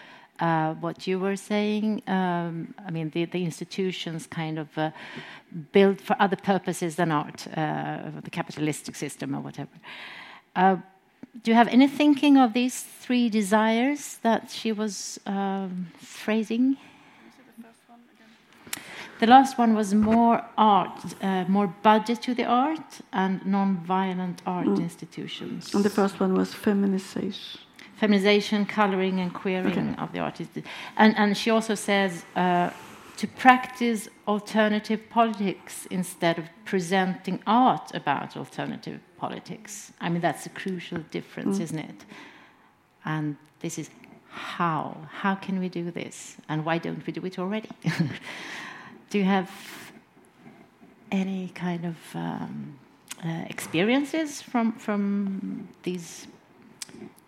[0.40, 2.03] uh, what you were saying.
[2.07, 4.90] Um, I mean, the, the institutions kind of uh,
[5.72, 9.70] built for other purposes than art, uh, the capitalistic system or whatever.
[11.43, 16.77] Do you have any thinking of these three desires that she was um, phrasing?
[19.21, 24.66] The last one was more art, uh, more budget to the art, and non-violent art
[24.66, 24.81] Mm.
[24.81, 25.75] institutions.
[25.75, 27.61] And the first one was feminization.
[27.97, 30.03] feminization, coloring, and queering Okay.
[30.03, 30.51] of the artist.
[30.97, 32.71] And, and she also says uh,
[33.19, 39.93] to practice alternative politics instead of presenting art about alternative politics.
[40.01, 41.65] I mean, that's a crucial difference, Mm.
[41.67, 42.01] isn't it?
[43.05, 43.91] And this is
[44.31, 44.97] how.
[45.23, 46.17] How can we do this?
[46.49, 47.69] And why don't we do it already?
[49.11, 49.51] do you have
[51.11, 52.79] any kind of um,
[53.25, 56.27] uh, experiences from, from these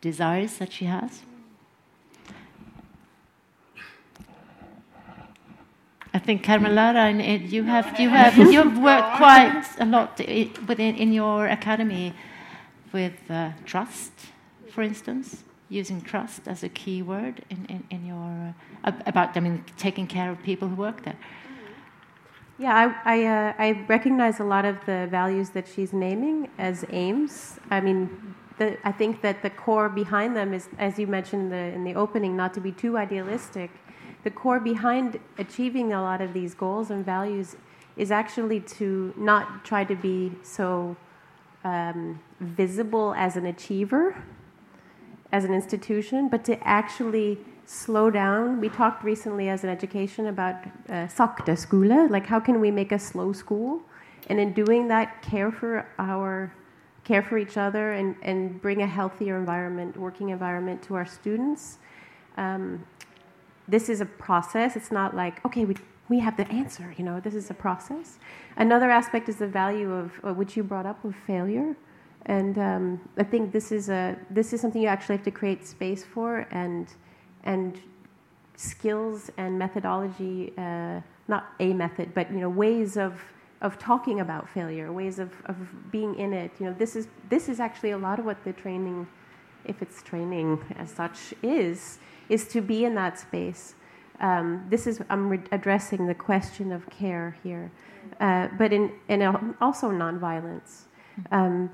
[0.00, 1.22] desires that she has?
[6.14, 10.18] I think Karmenlara, and you have you have you have worked quite a lot
[10.68, 12.12] within in your academy
[12.92, 14.12] with uh, trust,
[14.70, 19.40] for instance, using trust as a key word in, in, in your uh, about I
[19.40, 21.16] mean taking care of people who work there.
[22.58, 26.84] Yeah, I, I, uh, I recognize a lot of the values that she's naming as
[26.90, 27.58] aims.
[27.70, 28.34] I mean,
[28.84, 31.94] I think that the core behind them is, as you mentioned in the, in the
[31.94, 33.70] opening, not to be too idealistic.
[34.24, 37.56] The core behind achieving a lot of these goals and values
[37.96, 40.96] is actually to not try to be so
[41.64, 44.16] um, visible as an achiever,
[45.30, 48.60] as an institution, but to actually slow down.
[48.60, 50.56] We talked recently as an education about
[50.88, 53.82] uh, sakta skole, like how can we make a slow school,
[54.28, 56.52] and in doing that, care for our
[57.04, 61.78] care for each other and, and bring a healthier environment, working environment to our students.
[62.36, 62.86] Um,
[63.72, 64.76] this is a process.
[64.76, 65.74] It's not like okay, we
[66.08, 66.94] we have the answer.
[66.98, 68.18] You know, this is a process.
[68.56, 71.74] Another aspect is the value of uh, which you brought up of failure.
[72.26, 72.84] And um,
[73.16, 76.46] I think this is a this is something you actually have to create space for
[76.50, 76.86] and
[77.44, 77.80] and
[78.56, 83.14] skills and methodology, uh, not a method, but you know ways of
[83.62, 85.56] of talking about failure, ways of, of
[85.90, 86.50] being in it.
[86.58, 89.06] You know, this is this is actually a lot of what the training,
[89.64, 91.98] if it's training as such, is
[92.32, 93.74] is to be in that space.
[94.20, 97.70] Um, this is I'm re- addressing the question of care here,
[98.20, 99.22] uh, but in and
[99.60, 100.70] also nonviolence.
[101.30, 101.70] Um,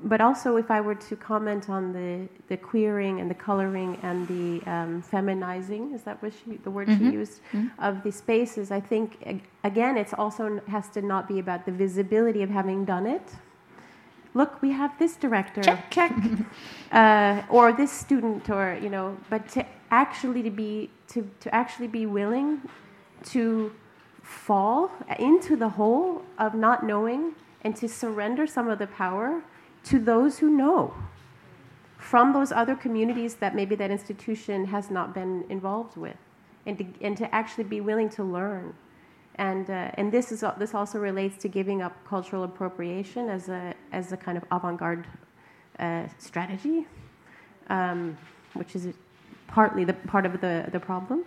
[0.00, 4.28] but also, if I were to comment on the, the queering and the coloring and
[4.28, 7.12] the um, feminizing, is that what she, the word she Mhm.
[7.20, 7.40] used,
[7.80, 9.08] of the spaces, I think,
[9.64, 13.26] again, it's also has to not be about the visibility of having done it.
[14.34, 15.62] Look, we have this director.
[15.62, 15.90] Check.
[15.90, 16.12] Check.
[16.92, 21.88] uh, or this student, or, you know, but to actually to be, to, to actually
[21.88, 22.60] be willing
[23.24, 23.72] to
[24.22, 29.42] fall into the hole of not knowing and to surrender some of the power
[29.84, 30.94] to those who know
[31.96, 36.16] from those other communities that maybe that institution has not been involved with
[36.66, 38.72] and to, and to actually be willing to learn.
[39.34, 43.74] And, uh, and this, is, this also relates to giving up cultural appropriation as a,
[43.92, 45.06] as a kind of avant garde
[45.78, 46.86] uh, strategy,
[47.68, 48.16] um,
[48.54, 48.92] which is
[49.48, 51.24] partly the part of the, the problem.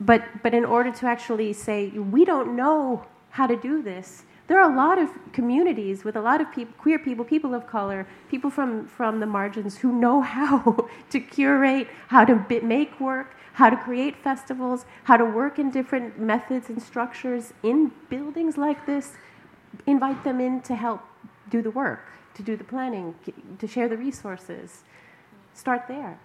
[0.00, 4.60] But, but in order to actually say, we don't know how to do this, there
[4.60, 8.06] are a lot of communities with a lot of people, queer people, people of color,
[8.28, 13.70] people from, from the margins who know how to curate, how to make work, how
[13.70, 19.12] to create festivals, how to work in different methods and structures in buildings like this,
[19.86, 21.00] invite them in to help
[21.50, 22.00] do the work,
[22.34, 23.14] to do the planning,
[23.58, 24.82] to share the resources.
[25.54, 26.18] Start there.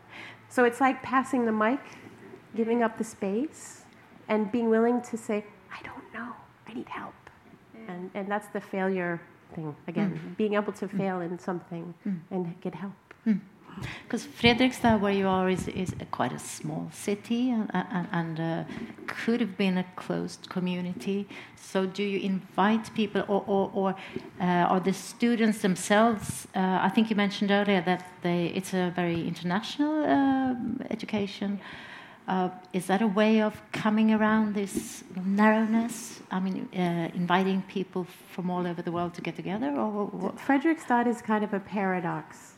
[0.49, 1.79] So it's like passing the mic,
[2.55, 3.83] giving up the space,
[4.27, 6.33] and being willing to say, I don't know,
[6.67, 7.13] I need help.
[7.87, 9.21] And, and that's the failure
[9.55, 10.37] thing, again, mm.
[10.37, 12.19] being able to fail in something mm.
[12.29, 12.93] and get help.
[13.25, 13.39] Mm.
[14.03, 18.39] Because Fredrikstad, where you are, is, is a quite a small city and, and, and
[18.39, 18.63] uh,
[19.07, 21.27] could have been a closed community.
[21.55, 23.95] So, do you invite people, or, or, or
[24.41, 26.47] uh, are the students themselves?
[26.55, 30.55] Uh, I think you mentioned earlier that they, it's a very international uh,
[30.89, 31.59] education.
[32.27, 36.19] Uh, is that a way of coming around this narrowness?
[36.29, 40.33] I mean, uh, inviting people from all over the world to get together, or
[41.07, 42.48] is kind of a paradox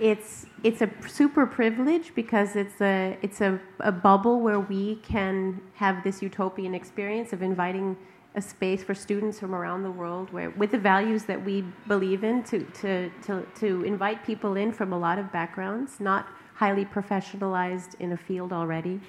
[0.00, 5.60] it's it's a super privilege because it's a it's a, a bubble where we can
[5.74, 7.96] have this utopian experience of inviting
[8.36, 12.24] a space for students from around the world where with the values that we believe
[12.24, 16.84] in to to to, to invite people in from a lot of backgrounds not highly
[16.84, 19.00] professionalized in a field already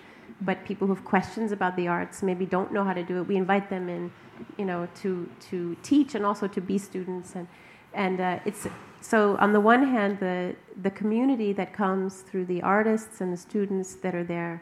[0.42, 3.28] but people who have questions about the arts maybe don't know how to do it.
[3.28, 4.12] We invite them in
[4.58, 7.36] you know to to teach and also to be students.
[7.36, 7.48] And
[7.96, 8.68] and uh, it's
[9.02, 13.38] so on the one hand, the the community that comes through the artists and the
[13.38, 14.62] students that are there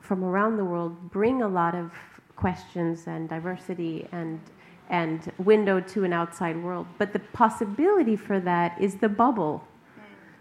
[0.00, 1.92] from around the world bring a lot of
[2.36, 4.40] questions and diversity and
[4.90, 6.86] and window to an outside world.
[6.98, 9.66] But the possibility for that is the bubble,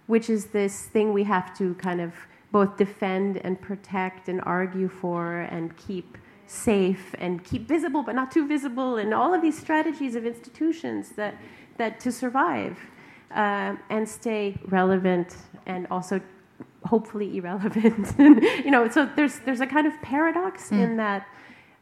[0.07, 2.13] which is this thing we have to kind of
[2.51, 8.30] both defend and protect and argue for and keep safe and keep visible but not
[8.32, 11.36] too visible and all of these strategies of institutions that
[11.78, 12.78] that to survive
[13.32, 16.21] uh, and stay relevant and also
[16.86, 18.13] hopefully irrelevant.
[18.19, 20.84] you know, so there's there's a kind of paradox mm.
[20.84, 21.28] in that,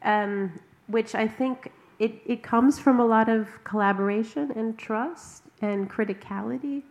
[0.02, 5.90] um, which I think it, it comes from a lot of collaboration and trust and
[5.90, 6.82] criticality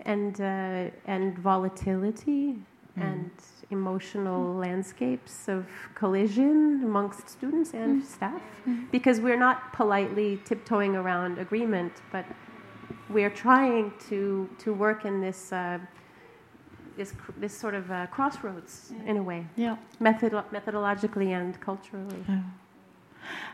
[0.00, 2.56] and uh, and volatility mm.
[2.96, 3.30] and
[3.70, 8.06] emotional landscapes of collision amongst students and mm.
[8.06, 8.90] staff mm.
[8.90, 12.24] because we're not politely tiptoeing around agreement but
[13.08, 15.78] we're trying to, to work in this, uh,
[16.96, 19.76] this, this sort of uh, crossroads in a way, yeah.
[20.00, 22.24] Method, methodologically and culturally.
[22.28, 22.40] Yeah.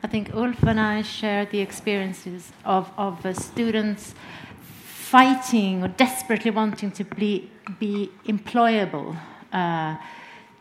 [0.02, 4.14] I think Ulf and I share the experiences of, of uh, students
[4.60, 9.16] fighting or desperately wanting to be, be employable,
[9.52, 9.96] uh,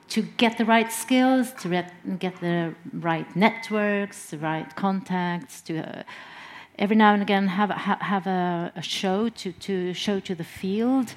[0.10, 1.86] to get the right skills, to
[2.18, 6.04] get the right networks, the right contacts, to uh,
[6.78, 11.14] every now and again have have a, a show to to show to the field.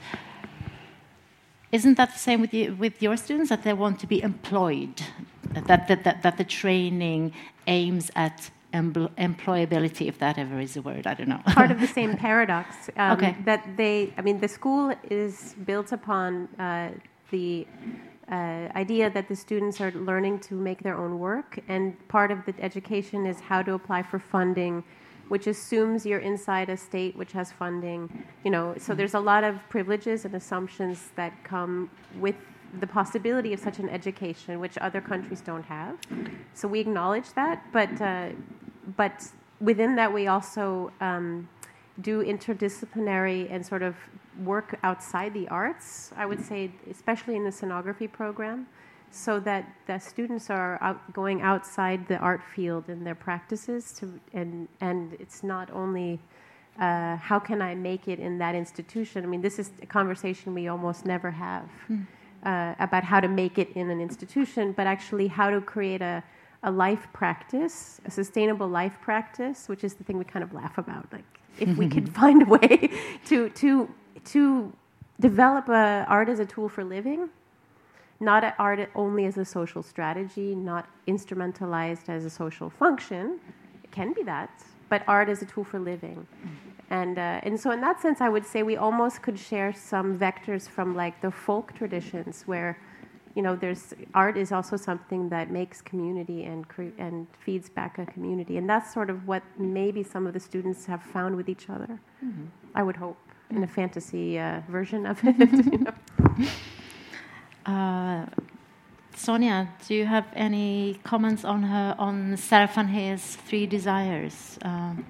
[1.71, 5.01] Isn't that the same with you, with your students that they want to be employed?
[5.55, 7.33] That that that, that the training
[7.67, 11.41] aims at employability, if that ever is a word, I don't know.
[11.47, 12.91] Part of the same paradox.
[12.97, 13.37] Um, okay.
[13.45, 16.91] That they, I mean, the school is built upon uh,
[17.33, 17.67] the
[18.31, 22.39] uh, idea that the students are learning to make their own work, and part of
[22.47, 24.85] the education is how to apply for funding
[25.33, 28.25] which assumes you're inside a state which has funding.
[28.45, 32.37] You know, so there's a lot of privileges and assumptions that come with
[32.81, 35.97] the possibility of such an education, which other countries don't have.
[36.53, 38.29] So we acknowledge that, but uh,
[38.97, 39.27] but
[39.59, 41.49] within that we also um,
[42.03, 43.95] do interdisciplinary and sort of
[44.45, 46.13] work outside the arts.
[46.17, 48.67] I would say, especially in the scenography program
[49.13, 54.19] so that the students are out, going outside the art field in their practices to,
[54.33, 56.19] and, and it's not only
[56.81, 59.23] uh, how can I make it in that institution.
[59.23, 62.07] I mean, this is a conversation we almost never have mm.
[62.45, 66.25] uh, about how to make it in an institution, but actually how to create a,
[66.63, 70.79] a life practice, a sustainable life practice, which is the thing we kind of laugh
[70.79, 71.07] about.
[71.13, 71.25] Like,
[71.61, 72.91] if we could find a way
[73.27, 74.73] to, to, to
[75.21, 77.29] develop a, art as a tool for living
[78.23, 83.41] not art only as a social strategy, not instrumentalized as a social function.
[83.83, 86.27] It can be that, but art as a tool for living.
[86.89, 90.19] And, uh, and so, in that sense, I would say we almost could share some
[90.19, 92.79] vectors from like the folk traditions where
[93.35, 97.99] you know, there's art is also something that makes community and cre- and feeds back
[97.99, 101.49] a community, and that's sort of what maybe some of the students have found with
[101.49, 101.99] each other.
[102.23, 102.45] Mm-hmm.
[102.75, 103.17] I would hope
[103.57, 105.37] in a fantasy uh, version of it.
[105.73, 107.73] you know?
[107.73, 108.27] uh,
[109.17, 114.59] Sonya, do you have any comments on her on Sarah Vanhee's three desires?
[114.63, 115.07] Um,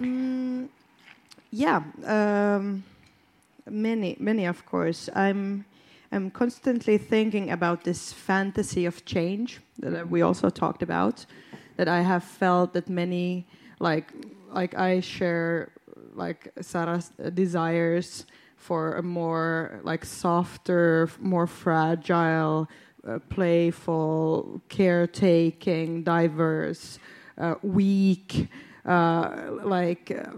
[0.00, 0.68] mm,
[1.50, 2.82] yeah, um,
[3.70, 5.08] many, many, of course.
[5.14, 5.64] I'm
[6.10, 11.26] I'm constantly thinking about this fantasy of change that we also talked about.
[11.76, 13.46] That I have felt that many,
[13.78, 14.12] like,
[14.52, 15.70] like I share,
[16.18, 22.68] like Sarah's desires for a more like softer, more fragile,
[23.06, 26.98] uh, playful, caretaking, diverse,
[27.38, 28.48] uh, weak,
[28.84, 30.32] uh, like uh,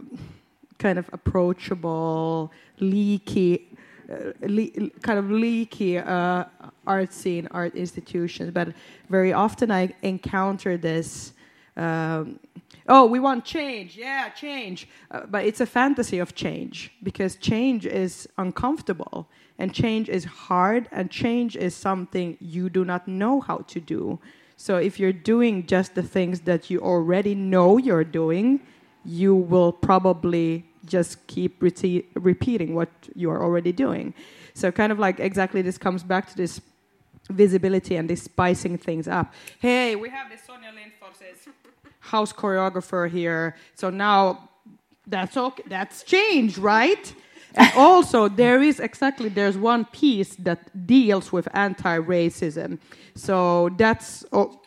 [0.79, 3.67] kind of approachable, leaky
[4.11, 6.45] uh, le- kind of leaky uh,
[6.87, 8.51] art scene, art institutions.
[8.51, 8.75] But
[9.09, 11.33] very often I encounter this.
[11.77, 12.41] Um,
[12.89, 13.97] oh, we want change.
[13.97, 14.89] Yeah, change.
[15.11, 20.89] Uh, but it's a fantasy of change because change is uncomfortable and change is hard
[20.91, 24.19] and change is something you do not know how to do.
[24.57, 28.61] So if you're doing just the things that you already know you're doing,
[29.05, 34.15] you will probably just keep repeating what you are already doing.
[34.55, 36.61] So, kind of like exactly this comes back to this
[37.29, 39.33] visibility and this spicing things up.
[39.61, 41.49] Hey, we have this Lindfors's
[42.01, 43.57] house choreographer here.
[43.75, 44.49] So now
[45.07, 45.63] that's okay.
[45.67, 47.15] That's changed, right?
[47.57, 52.79] and also there is exactly there's one piece that deals with anti-racism.
[53.17, 54.61] So that's oh,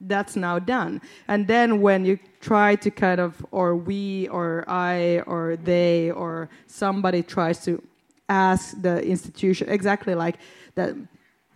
[0.00, 1.00] that's now done.
[1.26, 6.48] And then when you try to kind of, or we, or I, or they, or
[6.66, 7.82] somebody tries to
[8.28, 10.38] ask the institution exactly like
[10.74, 10.94] that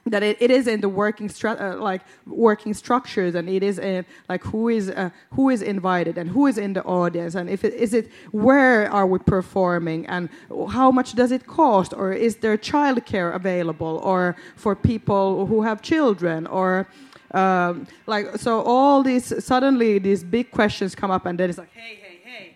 [0.07, 3.78] that it, it is in the working stru- uh, like working structures and it is
[3.78, 7.48] in like who is uh, who is invited and who is in the audience and
[7.48, 10.28] if it is it where are we performing and
[10.70, 15.82] how much does it cost or is there childcare available or for people who have
[15.82, 16.88] children or
[17.32, 21.72] um, like so, all these suddenly these big questions come up, and then it's like,
[21.72, 22.55] hey, hey, hey,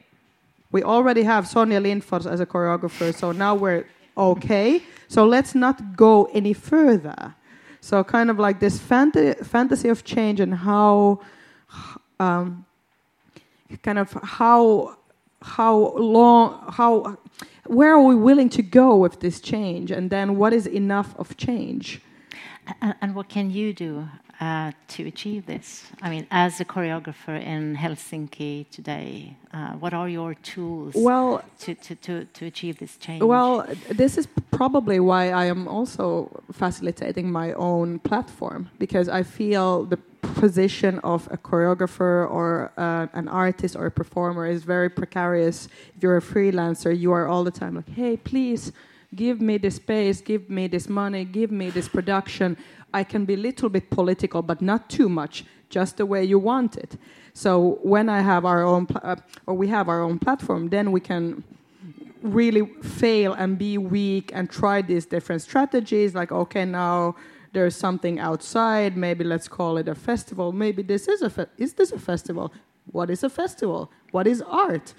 [0.70, 3.86] we already have Sonya Lindfors as a choreographer, so now we're
[4.16, 4.82] okay.
[5.08, 7.34] So let's not go any further.
[7.80, 11.20] So kind of like this fanta- fantasy of change and how,
[12.18, 12.66] um,
[13.82, 14.96] kind of how
[15.42, 17.18] how long how
[17.66, 21.36] where are we willing to go with this change, and then what is enough of
[21.36, 22.00] change.
[22.80, 24.08] And, and what can you do
[24.40, 25.86] uh, to achieve this?
[26.02, 31.74] I mean, as a choreographer in Helsinki today, uh, what are your tools well, to,
[31.74, 33.22] to, to, to achieve this change?
[33.22, 39.84] Well, this is probably why I am also facilitating my own platform because I feel
[39.84, 39.98] the
[40.34, 45.68] position of a choreographer or uh, an artist or a performer is very precarious.
[45.96, 48.72] If you're a freelancer, you are all the time like, hey, please
[49.16, 52.56] give me this space, give me this money, give me this production.
[52.94, 56.38] I can be a little bit political, but not too much, just the way you
[56.38, 56.96] want it.
[57.32, 60.92] So when I have our own, pl- uh, or we have our own platform, then
[60.92, 61.42] we can
[62.22, 66.14] really fail and be weak and try these different strategies.
[66.14, 67.16] Like, okay, now
[67.52, 68.96] there's something outside.
[68.96, 70.52] Maybe let's call it a festival.
[70.52, 72.52] Maybe this is a fe- is this a festival?
[72.92, 73.90] What is a festival?
[74.12, 74.94] What is art?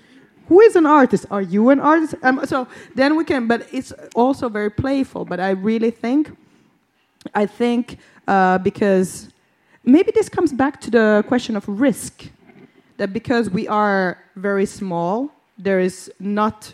[0.48, 1.26] Who is an artist?
[1.30, 2.16] Are you an artist?
[2.24, 3.48] Um, so then we can.
[3.48, 5.26] But it's also very playful.
[5.26, 6.32] But I really think
[7.34, 9.30] I think uh, because
[9.84, 12.26] maybe this comes back to the question of risk.
[12.98, 16.74] That because we are very small, there is not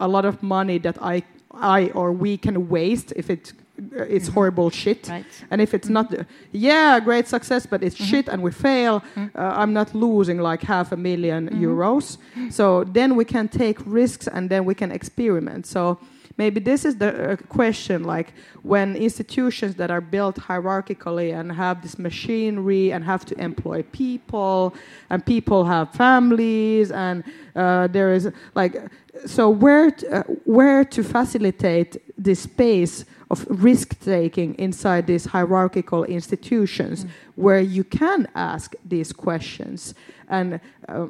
[0.00, 4.34] a lot of money that I, I or we can waste if it it's mm-hmm.
[4.34, 5.08] horrible shit.
[5.08, 5.24] Right.
[5.50, 6.16] And if it's mm-hmm.
[6.16, 8.04] not, yeah, great success, but it's mm-hmm.
[8.04, 9.38] shit and we fail, mm-hmm.
[9.38, 11.64] uh, I'm not losing like half a 1000000 mm-hmm.
[11.64, 12.18] euros.
[12.50, 15.66] So then we can take risks and then we can experiment.
[15.66, 15.98] So
[16.38, 21.82] maybe this is the uh, question like when institutions that are built hierarchically and have
[21.82, 24.74] this machinery and have to employ people
[25.10, 27.24] and people have families and
[27.54, 28.76] uh, there is like
[29.24, 36.04] so where to, uh, where to facilitate this space of risk taking inside these hierarchical
[36.04, 37.10] institutions mm.
[37.34, 39.94] where you can ask these questions
[40.28, 41.06] and uh,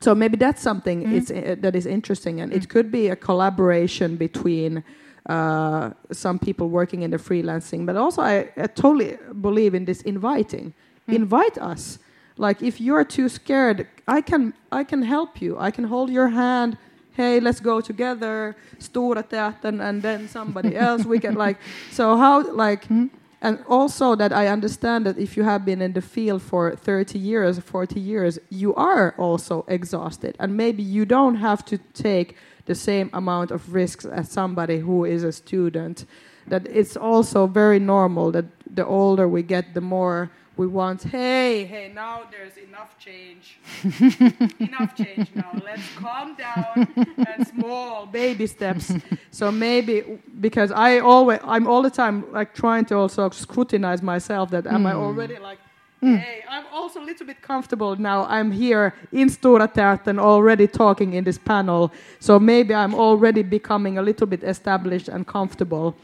[0.00, 1.12] so maybe that's something mm.
[1.12, 2.56] it's, uh, that is interesting, and mm.
[2.56, 4.84] it could be a collaboration between
[5.26, 7.84] uh, some people working in the freelancing.
[7.84, 10.72] But also, I, I totally believe in this inviting.
[11.08, 11.14] Mm.
[11.16, 11.98] Invite us.
[12.36, 15.58] Like if you're too scared, I can I can help you.
[15.58, 16.78] I can hold your hand.
[17.18, 18.54] Hey, let's go together.
[18.78, 21.04] Stora teatern, and then somebody else.
[21.04, 21.58] We can like.
[21.90, 22.84] So how like.
[22.84, 23.06] Hmm?
[23.40, 27.18] And also that I understand that if you have been in the field for 30
[27.18, 30.36] years, 40 years, you are also exhausted.
[30.38, 35.04] And maybe you don't have to take the same amount of risks as somebody who
[35.04, 36.04] is a student.
[36.46, 41.64] That it's also very normal that the older we get, the more we want, hey,
[41.64, 43.58] hey, now there's enough change.
[44.58, 45.52] enough change now.
[45.64, 48.92] Let's calm down and small baby steps.
[49.30, 54.50] so maybe because I always, I'm all the time like trying to also scrutinize myself
[54.50, 54.98] that am I hmm.
[54.98, 55.60] already like,
[56.00, 56.16] hmm.
[56.16, 58.24] hey, I'm also a little bit comfortable now.
[58.24, 61.92] I'm here in Stora Teatern already talking in this panel.
[62.18, 65.96] So maybe I'm already becoming a little bit established and comfortable.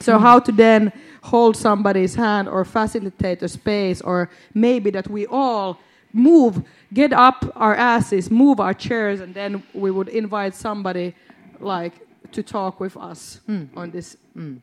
[0.00, 5.26] So how to then hold somebody's hand or facilitate a space or maybe that we
[5.26, 5.78] all
[6.12, 6.62] move,
[6.92, 11.14] get up our asses, move our chairs, and then we would invite somebody
[11.60, 11.94] like
[12.32, 13.64] to talk with us hmm.
[13.76, 14.56] on this hmm.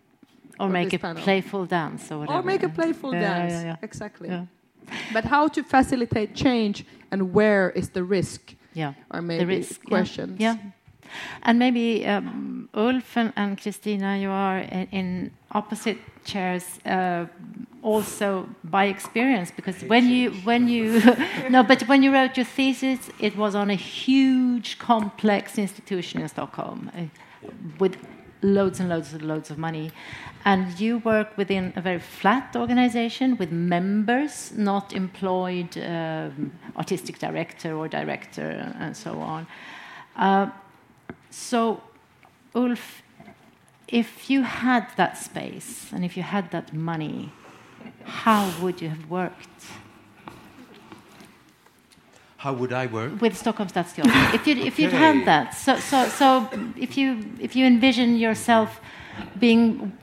[0.59, 1.23] Or on make this a panel.
[1.23, 2.39] playful dance or whatever.
[2.39, 3.53] or make a playful Yeah, dance.
[3.53, 3.75] yeah, yeah.
[3.81, 4.47] Exactly.
[5.11, 8.53] But how to facilitate change and where is the risk?
[8.73, 8.93] Yeah.
[9.09, 9.89] Are maybe risk, yeah.
[9.89, 10.39] questions.
[10.39, 10.57] Yeah.
[11.43, 17.25] And maybe um, Ulf and, and Christina, you are in, in opposite chairs, uh,
[17.81, 21.01] also by experience, because when you when you
[21.49, 26.27] no, but when you wrote your thesis, it was on a huge, complex institution in
[26.27, 27.49] Stockholm, uh,
[27.79, 27.97] with
[28.41, 29.91] loads and loads and loads of money,
[30.45, 37.75] and you work within a very flat organization with members, not employed um, artistic director
[37.75, 39.47] or director, and so on.
[40.15, 40.49] Uh,
[41.33, 41.81] so,
[42.55, 43.01] Ulf,
[43.87, 47.31] if you had that space and if you had that money,
[48.05, 49.61] how would you have worked
[52.37, 53.21] How would I work?
[53.21, 54.33] with Stockholm Stadsteater?
[54.33, 57.07] if you if you'd had that, so so so if you
[57.39, 58.79] if you envision yourself
[59.39, 59.93] being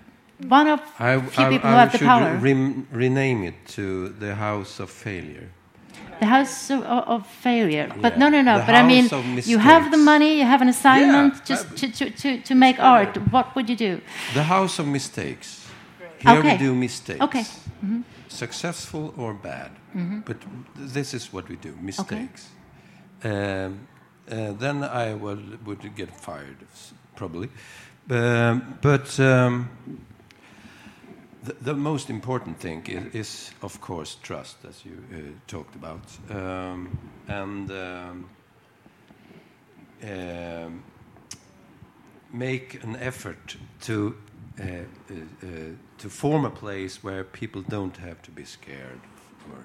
[0.49, 3.55] one of I, few I- people I who have the should power, rem- rename it
[3.77, 5.49] to the House of Failure.
[6.21, 7.89] The house of, of, of failure.
[8.01, 8.19] But Yeah.
[8.19, 8.59] no, no, no.
[8.59, 9.09] The but I mean,
[9.53, 12.79] you have the money, you have an assignment Yeah, just to, to, to, to make
[12.79, 13.17] art.
[13.33, 14.01] What would you do?
[14.35, 15.67] The House of Mistakes.
[16.19, 16.53] Here Okay.
[16.53, 17.21] we do mistakes.
[17.21, 17.45] Okay.
[18.29, 19.71] Successful or bad.
[20.25, 20.37] But
[20.77, 22.49] this is what we do mistakes.
[23.25, 23.31] Um,
[24.31, 26.57] uh, then I would, would get fired,
[27.17, 27.49] probably.
[28.11, 29.69] Um, but um,
[31.43, 35.17] the, most important thing is, is, of course, trust, as you uh,
[35.47, 36.05] talked about.
[36.31, 38.31] Um, and um,
[40.03, 40.83] um,
[42.33, 44.17] make an effort to
[44.61, 45.47] uh, uh, uh,
[45.99, 49.01] to form a place where people don't have to be scared.
[49.51, 49.65] Or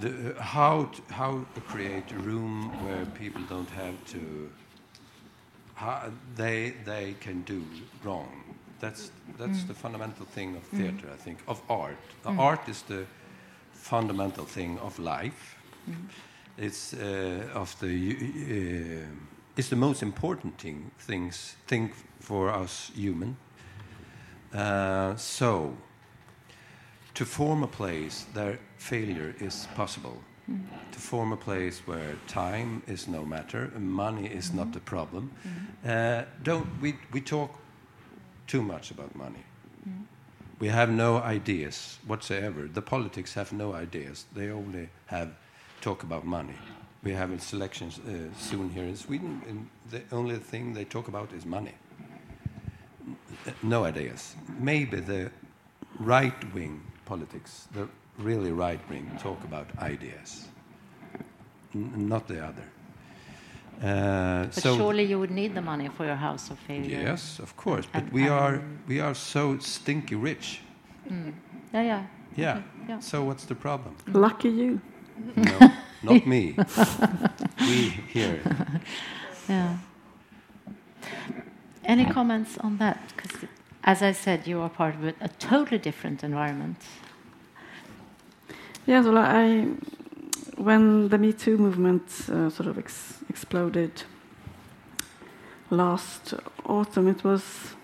[0.00, 4.50] the, uh, how to, how to create a room where people don't have to.
[5.74, 7.64] How they they can do
[8.04, 8.47] wrong.
[8.80, 11.08] That's that's the fundamental thing of theater.
[11.12, 11.96] I think of art.
[12.24, 13.06] Uh, Art is the
[13.72, 15.56] fundamental thing of life.
[16.56, 19.06] It's uh, of the uh,
[19.56, 23.36] it's the most important thing things thing for us human.
[24.54, 25.76] Uh, so
[27.14, 30.22] to form a place where failure is possible,
[30.92, 35.30] to form a place where time is no matter, money is not the problem.
[35.84, 37.50] Uh, don't we we talk
[38.48, 39.44] too much about money?
[40.60, 42.66] We have no ideas whatsoever.
[42.66, 44.26] The politics have no ideas.
[44.34, 45.28] They only have
[45.80, 46.54] talk about money.
[47.04, 51.06] We have a selection uh, soon here in Sweden, and the only thing they talk
[51.08, 51.74] about is money.
[53.62, 54.34] No ideas.
[54.58, 55.30] Maybe the
[56.00, 57.88] right wing politics, the
[58.18, 60.48] really right wing, talk about ideas,
[61.74, 62.64] N- not the other.
[63.82, 67.00] Uh, But so surely you would need the money for your house of failure.
[67.10, 70.60] yes, of course, but And- we are we are so stinky rich.
[71.72, 72.02] Yeah, yeah.
[72.36, 72.62] Yeah.
[72.88, 73.00] yeah.
[73.00, 73.94] So what's the problem?
[74.06, 74.80] Lucky you.
[75.36, 75.70] No,
[76.02, 76.54] not me.
[77.60, 78.40] we here.
[79.48, 79.76] Yeah.
[81.84, 82.98] Any comments on that?
[83.16, 83.48] Because,
[83.82, 86.76] as I said, you are part of a, a totally different environment.
[88.86, 89.66] Yes, well, I,
[90.58, 94.02] when the Me Too movement uh, sort of ex- exploded
[95.70, 96.34] last
[96.66, 97.74] autumn, it was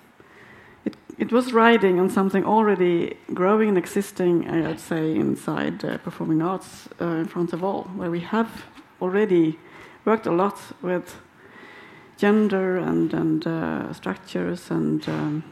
[0.85, 4.49] it, it was riding on something already growing and existing.
[4.49, 8.65] I'd say inside uh, performing arts uh, in front of all, where we have
[9.01, 9.59] already
[10.05, 11.17] worked a lot with
[12.17, 15.45] gender and and uh, structures and um,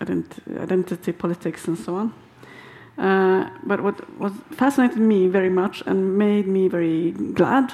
[0.00, 2.25] ident identity politics and so on.
[2.98, 7.72] Uh, but what what fascinated me very much and made me very glad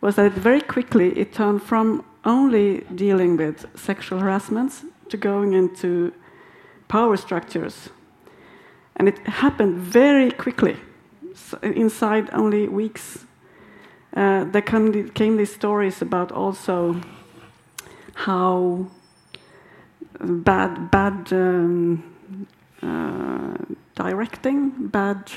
[0.00, 6.12] was that very quickly it turned from only dealing with sexual harassments to going into
[6.88, 7.90] power structures.
[8.96, 10.76] And it happened very quickly,
[11.34, 13.26] so inside only weeks.
[14.14, 17.00] Uh, there came, came these stories about also
[18.14, 18.86] how
[20.20, 22.02] bad, bad um,
[22.82, 23.54] uh,
[23.96, 25.30] directing, bad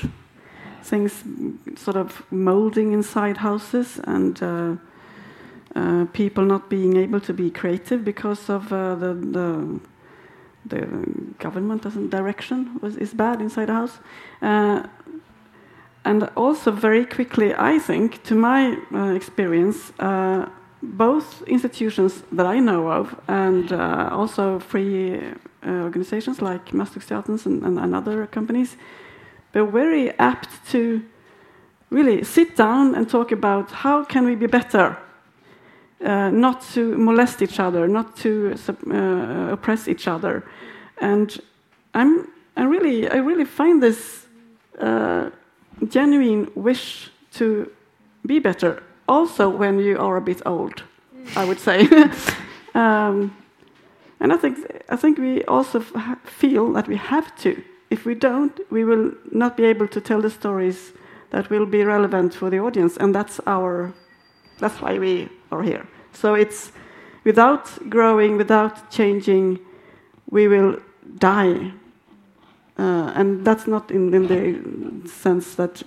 [0.82, 1.24] things
[1.76, 4.76] sort of molding inside houses and uh,
[5.74, 9.80] uh, people not being able to be creative because of uh, the, the,
[10.66, 10.86] the
[11.38, 13.98] government direction was is bad inside the house.
[14.42, 14.82] Uh,
[16.04, 20.48] and also very quickly, I think, to my uh, experience, uh,
[20.82, 25.20] both institutions that I know of and also free
[25.64, 28.76] organizations like Masthuggsteaterns and, and, other companies
[29.52, 31.02] they're very apt to
[31.90, 34.96] really sit down and talk about how can we be better
[36.04, 38.54] uh, not to molest each other not to
[38.90, 40.44] uh, oppress each other.
[40.98, 41.38] And
[41.94, 44.26] i'm i really i really find this
[44.78, 45.30] uh,
[45.88, 47.70] genuine wish to
[48.26, 50.82] be better also when you are a bit old
[51.36, 51.88] i would say.
[52.72, 53.36] Um,
[54.20, 54.56] and i think
[54.88, 55.80] i think we also
[56.24, 60.22] feel that we have to if we don't, we will not be able to tell
[60.22, 60.92] the stories
[61.30, 63.92] that will be relevant for the audience, and that's our
[64.58, 65.86] that's why we are here.
[66.12, 66.72] So it's
[67.24, 69.58] without growing, without changing,
[70.30, 70.80] we will
[71.18, 71.72] die,
[72.78, 75.82] uh, and that's not in, in, the sense that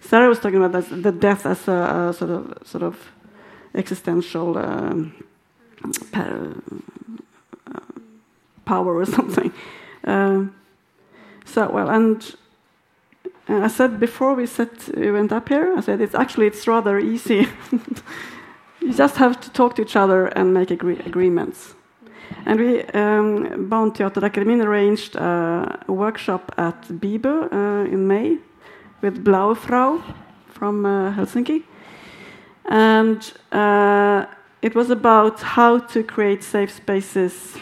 [0.00, 2.96] Sarah was talking about the death as a, a, sort of sort of
[3.74, 5.12] existential um,
[8.68, 9.52] power or something.
[10.04, 10.54] Um,
[11.44, 12.36] so well, and
[13.48, 16.98] I said before we set we went up here, I said it's actually it's rather
[16.98, 17.46] easy.
[18.80, 21.74] you just have to talk to each other and make agree agreements.
[22.44, 28.38] And we, um, Barnteaterakademin arranged uh, a workshop at Bibö uh, in May
[29.00, 30.02] with Blaue Frau
[30.48, 31.62] from uh, Helsinki.
[32.66, 34.26] And uh,
[34.60, 37.56] it was about how to create safe spaces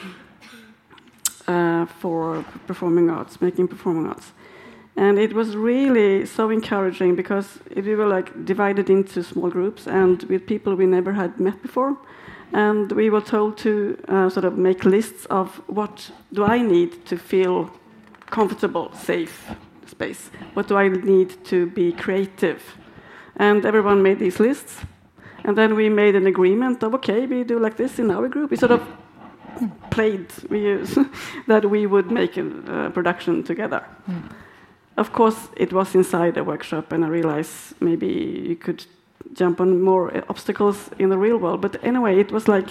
[1.49, 4.33] uh, for performing arts, making performing arts.
[4.97, 10.23] And it was really so encouraging because we were like divided into small groups and
[10.25, 11.97] with people we never had met before.
[12.53, 17.05] And we were told to uh, sort of make lists of what do I need
[17.07, 17.71] to feel
[18.31, 19.51] comfortable, safe
[19.87, 20.31] space?
[20.55, 22.63] What do I need to be creative?
[23.37, 24.81] And everyone made these lists.
[25.45, 28.51] And then we made an agreement of okay, we do like this in our group.
[28.51, 28.83] We sort of
[29.91, 30.99] played we use
[31.47, 33.83] that we would make a production together.
[34.09, 34.23] Mm.
[34.97, 38.07] Of course, it was inside a workshop, and I realized maybe
[38.49, 38.87] you could
[39.35, 41.61] jump on more obstacles in the real world.
[41.61, 42.69] But anyway, it was like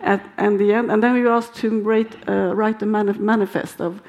[0.00, 3.18] at, at the end, and then we were asked to write, uh, write a manif
[3.18, 4.02] manifest of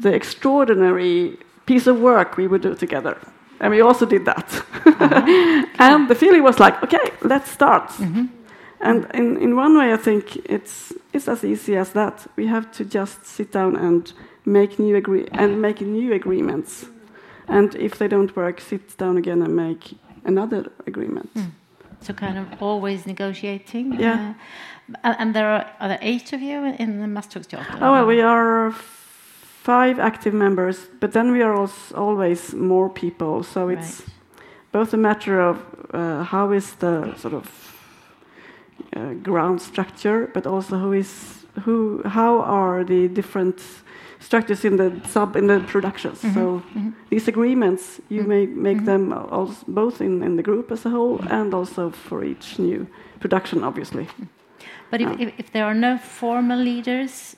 [0.00, 3.16] the extraordinary piece of work we would do together.
[3.60, 4.64] And we also did that.
[4.84, 5.64] Uh -huh.
[5.78, 7.98] and the feeling was like, okay, let's start.
[7.98, 8.41] Mm -hmm.
[8.82, 12.26] And in, in one way, I think it's, it's as easy as that.
[12.36, 14.12] We have to just sit down and
[14.44, 16.86] make new agree and make new agreements.
[17.46, 21.32] And if they don't work, sit down again and make another agreement.
[21.34, 21.50] Mm.
[22.00, 24.00] So kind of always negotiating.
[24.00, 24.34] Yeah.
[25.04, 27.80] Uh, and there are, are there eight of you in the Masthuggsteatern?
[27.80, 33.44] Oh well, we are five active members, but then we are also always more people.
[33.44, 34.08] So it's right.
[34.72, 35.62] both a matter of
[35.94, 37.71] uh, how is the sort of
[38.96, 43.62] uh, ground structure, but also who is who how are the different
[44.20, 46.22] structures in the sub in the productions.
[46.22, 46.34] Mm -hmm.
[46.34, 46.92] So mm -hmm.
[47.10, 48.28] these agreements you mm -hmm.
[48.28, 49.10] may make mm-hmm.
[49.10, 52.86] them also both in, in the group as a whole and also for each new
[53.18, 54.06] production, obviously.
[54.90, 57.36] But if, if, if there are no formal leaders,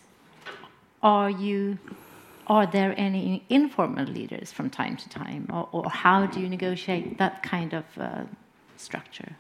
[1.01, 1.77] are you
[2.47, 7.17] are there any informal leaders from time to time, or, or how do you negotiate
[7.17, 8.25] that kind of uh,
[8.77, 9.37] structure?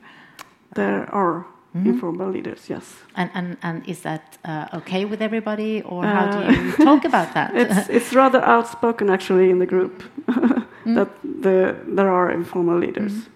[0.74, 1.44] There are
[1.74, 1.92] Mm -hmm.
[1.92, 3.04] informal leaders, yes.
[3.14, 7.04] And, and, and is that uh, okay with everybody, or how do you uh, talk
[7.04, 7.50] about that?
[7.54, 10.02] it's, it's rather outspoken, actually, in the group
[10.84, 10.94] mm.
[10.94, 11.08] that
[11.42, 13.28] the, there are informal leaders, mm.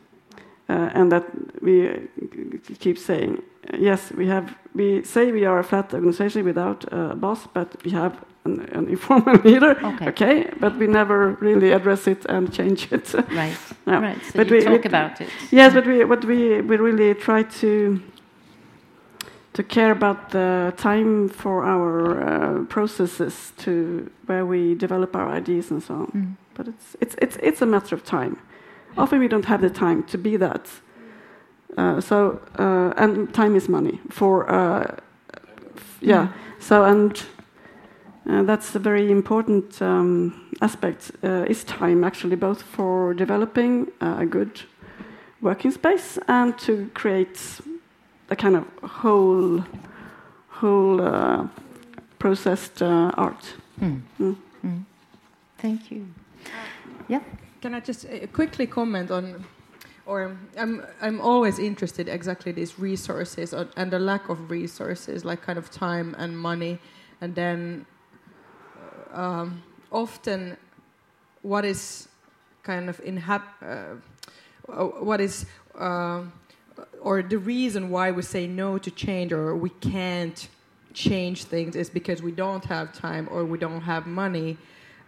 [0.68, 1.24] uh, and that
[1.60, 1.90] we
[2.78, 3.42] keep saying,
[3.78, 4.44] yes, we have.
[4.74, 8.12] We say we are a flat organization without a boss, but we have
[8.44, 9.76] an, an informal leader.
[9.82, 10.08] Okay.
[10.08, 10.50] okay.
[10.60, 13.14] but we never really address it and change it.
[13.14, 13.56] right.
[13.86, 14.00] no.
[14.00, 14.24] Right.
[14.24, 15.28] So but we talk about it.
[15.50, 18.00] Yes, but we, but we, we really try to
[19.58, 25.72] to care about the time for our uh, processes to where we develop our ideas
[25.72, 26.06] and so on.
[26.14, 26.36] Mm.
[26.54, 28.36] But it's it's it's it's a matter of time.
[28.96, 30.70] Often we don't have the time to be that.
[31.76, 34.96] Uh, so uh, and time is money for uh,
[36.00, 36.26] yeah.
[36.26, 36.32] Mm.
[36.60, 37.26] So and
[38.30, 41.10] uh, that's a very important um, aspect.
[41.24, 44.60] Uh, is time actually both for developing a good
[45.40, 47.60] working space and to create
[48.30, 49.64] a kind of whole
[50.48, 51.46] whole uh,
[52.18, 53.54] processed uh, art.
[53.80, 54.02] Mm.
[54.20, 54.36] Mm.
[54.64, 54.84] Mm.
[55.58, 56.06] Thank you.
[57.08, 57.20] Yeah.
[57.60, 59.44] Can I just uh, quickly comment on,
[60.06, 65.42] or I'm I'm always interested exactly these resources or, and the lack of resources, like
[65.42, 66.78] kind of time and money,
[67.20, 67.86] and then
[69.14, 70.56] uh, um, often
[71.42, 72.08] what is
[72.62, 75.46] kind of inhab uh, what is
[75.78, 76.22] uh,
[77.00, 80.48] or the reason why we say no to change or we can't
[80.94, 84.56] change things is because we don't have time or we don't have money.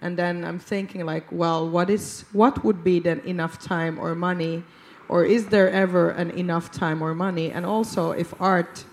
[0.03, 4.15] And then i'm thinking like well what is what would be then enough time or
[4.15, 4.65] money?
[5.09, 7.51] Or is there ever an enough time or money?
[7.51, 8.85] And also if art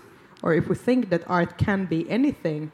[0.42, 2.72] or if we think that art can be anything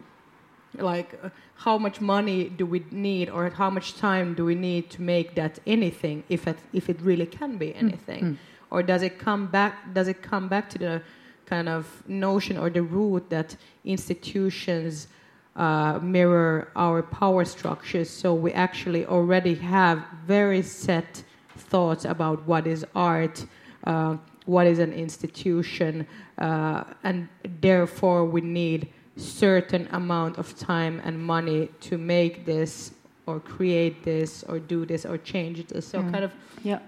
[0.79, 4.91] like uh, how much money do we need or how much time do we need
[4.91, 8.23] to make that anything if it if it really can be anything?
[8.25, 8.37] Mm.
[8.71, 11.03] Or does it come back does it come back to the
[11.47, 15.09] kind of notion or the root that institutions
[15.57, 21.23] uh, mirror our power structures so we actually already have very set
[21.57, 23.47] thoughts about what is art
[23.85, 26.07] uh, what is an institution
[26.39, 27.29] uh, and
[27.61, 32.93] therefore we need certain amount of time and money to make this
[33.27, 36.11] or create this or do this or change this so Mm.
[36.13, 36.33] kind of
[36.65, 36.79] Yeah.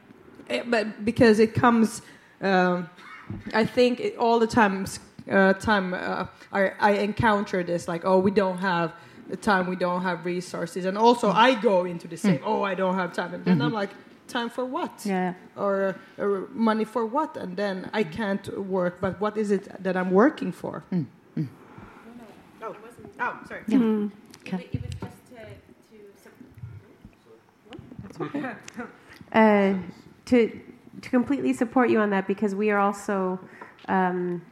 [0.49, 2.03] Eh, but because it comes
[2.41, 2.89] um,
[3.55, 8.19] i think it, all the times uh, time uh, I, I encounter this like oh
[8.19, 8.93] we don't have
[9.29, 10.85] the time we don't have resources.
[10.85, 13.35] And also i go into the same oh i don't have time.
[13.35, 13.91] And then i'm like
[14.29, 15.03] time for what?
[15.05, 15.35] Yeah.
[15.57, 17.37] or, or money for what?
[17.37, 19.01] And then i can't work.
[19.01, 20.85] But what is it that i'm working for?
[20.93, 21.07] Mm.
[22.63, 22.77] oh,
[23.21, 23.63] oh sorry.
[23.69, 23.79] Yeah.
[23.79, 24.11] Mm.
[24.41, 24.69] Okay.
[24.73, 25.17] It was just
[28.19, 28.89] to, to
[29.39, 29.75] uh,
[30.27, 30.61] to
[31.03, 33.39] to completely support you on that because we are also
[33.89, 34.43] um,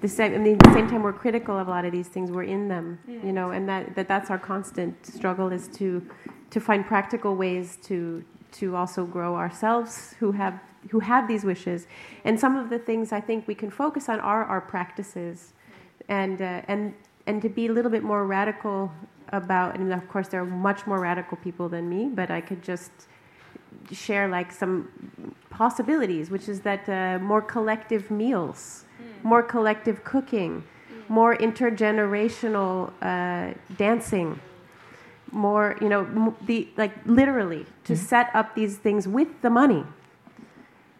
[0.00, 0.34] the same.
[0.34, 2.30] I mean, at the same time, we're critical of a lot of these things.
[2.30, 6.04] We're in them, you know, and that, that that's our constant struggle is to
[6.50, 10.60] to find practical ways to to also grow ourselves who have
[10.90, 11.86] who have these wishes.
[12.24, 15.52] And some of the things I think we can focus on are our practices,
[16.08, 16.94] and uh, and
[17.26, 18.92] and to be a little bit more radical
[19.30, 19.74] about.
[19.76, 22.92] And of course, there are much more radical people than me, but I could just
[23.94, 24.88] share like some
[25.50, 28.84] possibilities, which is that uh, more collective meals,
[29.22, 30.64] more collective cooking,
[31.08, 34.40] more intergenerational uh, dancing,
[35.32, 39.84] more you know m- the like literally to set up these things with the money.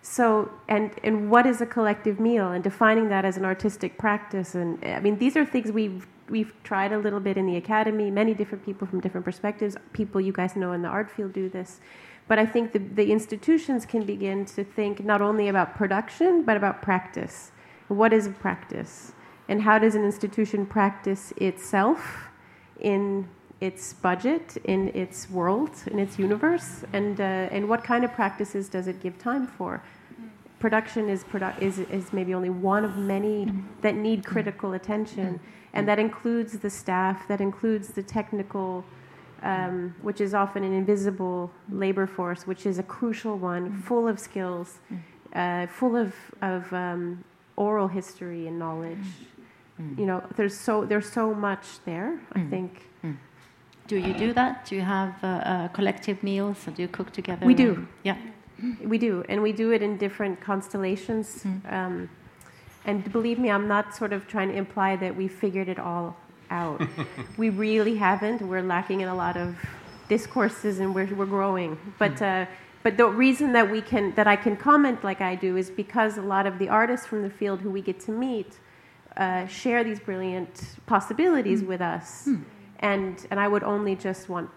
[0.03, 4.55] So and and what is a collective meal and defining that as an artistic practice
[4.55, 8.11] and I mean these are things we've we've tried a little bit in the academy.
[8.11, 9.77] Many different people from different perspectives.
[9.93, 11.81] People you guys know in the art field do this.
[12.29, 16.57] But I think the, the institutions can begin to think not only about production, but
[16.57, 17.51] about practice.
[17.89, 19.13] What is practice?
[19.49, 22.29] And how does an institution practice itself
[22.81, 23.27] in
[23.61, 26.85] its budget, in its world, in its universe?
[26.93, 29.83] And, uh, and what kind of practices does it give time for?
[30.59, 33.51] Production is, produ- is, is maybe only one of many
[33.81, 35.41] that need critical attention.
[35.73, 38.85] And that includes the staff, that includes the technical
[39.43, 44.19] um, which is often an invisible labor force, which is a crucial one, full of
[44.19, 44.79] skills,
[45.35, 46.13] uh, full of,
[46.43, 47.25] of um,
[47.57, 49.07] oral history and knowledge.
[49.97, 52.19] You know, there's so there's so much there.
[52.33, 52.89] I think
[53.87, 54.67] Do you do that?
[54.67, 56.59] Do you have uh, uh, collective meals?
[56.75, 57.47] Do you cook together?
[57.47, 57.87] We do.
[58.03, 58.17] Yeah.
[58.85, 61.45] we do, and we do it in different constellations.
[61.69, 62.11] Um,
[62.85, 66.17] and believe me, I'm not sort of trying to imply that we figured it all
[66.51, 66.83] out.
[67.37, 68.43] we really haven't.
[68.43, 69.57] We're lacking in a lot of
[70.09, 71.79] discourses, and we're we're growing.
[71.99, 72.47] But uh,
[72.83, 76.17] but the reason that we can that I can comment like I do is because
[76.19, 78.59] a lot of the artists from the field who we get to meet
[79.17, 82.29] uh, share these brilliant possibilities with us,
[82.81, 84.51] and and I would only just want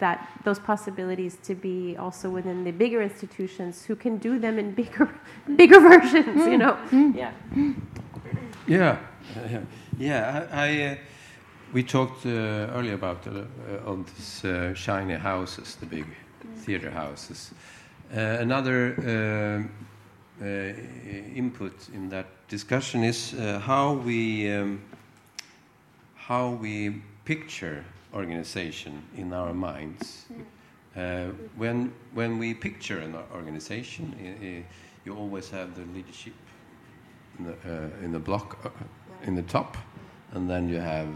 [0.00, 4.72] that those possibilities to be also within the bigger institutions who can do them in
[4.72, 5.08] bigger
[5.56, 6.46] bigger versions.
[6.46, 6.76] You know,
[7.14, 7.32] yeah.
[8.66, 8.98] Yeah,
[9.50, 9.60] yeah,
[9.98, 10.46] yeah.
[10.52, 10.96] I, I uh,
[11.72, 12.30] we talked uh,
[12.74, 16.06] earlier about uh, uh, on these uh, shiny houses, the big
[16.64, 17.52] theater houses.
[18.10, 19.68] Uh, another
[20.40, 20.44] uh,
[21.34, 24.80] input in that discussion is uh, how we um,
[26.14, 30.26] how we picture organization in our minds.
[30.96, 34.64] Uh, when when we picture an organization,
[35.04, 36.34] you always have the leadership
[37.38, 38.70] in the, uh, in the block uh,
[39.26, 39.76] in the top,
[40.32, 41.08] and then you have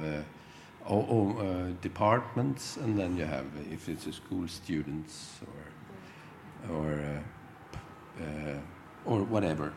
[0.87, 6.74] all, all, uh, departments, and then you have uh, if it's a school students or
[6.74, 8.59] or uh, uh,
[9.05, 9.72] or whatever.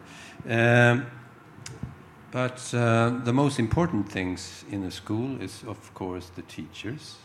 [0.48, 1.06] Um,
[2.32, 7.16] but uh, the most important things in a school is, of course, the teachers,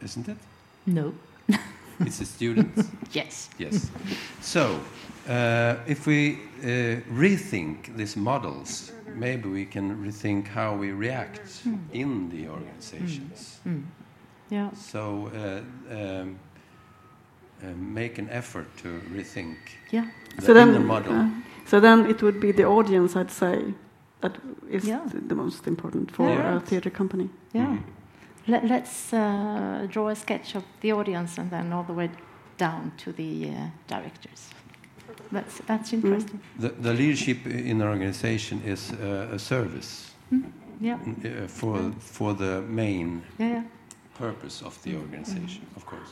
[0.00, 0.36] isn't it?
[0.86, 1.12] No.
[2.06, 2.88] It's the students.
[3.12, 3.50] Yes.
[3.58, 3.90] Yes.
[4.40, 4.80] So,
[5.28, 12.28] uh, if we uh, rethink these models, maybe we can rethink how we react in
[12.30, 13.60] the organizations.
[13.66, 13.82] Mm.
[14.50, 14.70] Yeah.
[14.74, 16.38] So, uh, um,
[17.62, 19.56] uh, make an effort to rethink
[19.90, 20.06] Yeah.
[20.36, 21.12] the So then, inner model.
[21.14, 21.28] uh,
[21.66, 23.74] so then it would be the audience, I'd say,
[24.20, 24.36] that
[24.70, 25.00] is Yeah.
[25.10, 26.56] th- the most important for Yeah.
[26.56, 27.28] a theatre company.
[27.52, 27.76] Yeah.
[28.46, 32.10] Let, let's uh, draw a sketch of the audience and then all the way
[32.58, 33.54] down to the uh,
[33.86, 34.50] directors.
[35.32, 36.40] That's, that's interesting.
[36.58, 40.10] The, the leadership in an organization is uh, a service
[40.80, 40.94] Yeah.
[41.24, 43.48] uh, for, for the main Yeah.
[43.48, 43.62] yeah.
[44.18, 46.10] purpose of the organization, of course.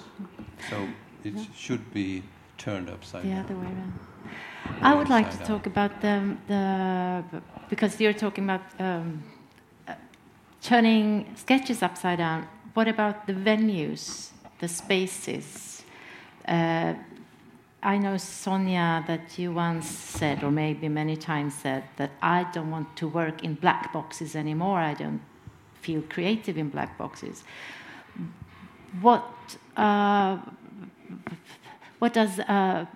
[0.70, 0.76] So
[1.24, 2.22] it should be
[2.58, 3.44] turned upside the down.
[3.44, 3.92] other way around.
[4.82, 9.22] I would like to Upside talk about the, the because you're talking about um,
[9.88, 9.94] uh,
[10.62, 12.46] turning sketches upside down.
[12.74, 15.82] What about the venues, the spaces?
[16.46, 16.94] Uh,
[17.82, 22.70] I know Sonya that you once said, or maybe many times said, that I don't
[22.70, 24.80] want to work in black boxes anymore.
[24.80, 25.20] I don't
[25.80, 27.44] feel creative in black boxes.
[29.00, 30.38] What uh,
[32.00, 32.88] what does a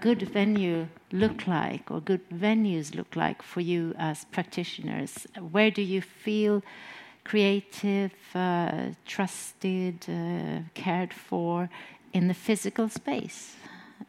[0.00, 5.26] good venue look like, or good venues look like for you as practitioners?
[5.50, 6.62] Where do you feel
[7.24, 11.68] creative, uh, trusted, uh, cared for
[12.12, 13.56] in the physical space?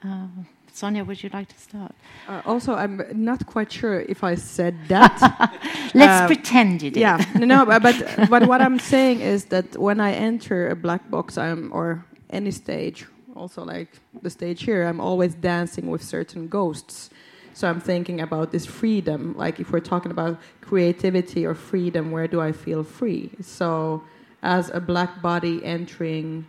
[0.03, 0.27] Uh,
[0.75, 1.93] Sonya, would you like to start?
[2.27, 5.19] Uh, also, I'm not quite sure if I said that.
[5.93, 6.99] Let's Uh, pretend you did.
[6.99, 7.95] yeah, no, but but,
[8.29, 12.49] but what I'm saying is that when I enter a black box, I'm or any
[12.51, 13.89] stage, also like
[14.23, 17.09] the stage here, I'm always dancing with certain ghosts.
[17.53, 19.35] So I'm thinking about this freedom.
[19.37, 23.29] Like if we're talking about creativity or freedom, where do I feel free?
[23.41, 24.01] So
[24.41, 26.45] as a black body entering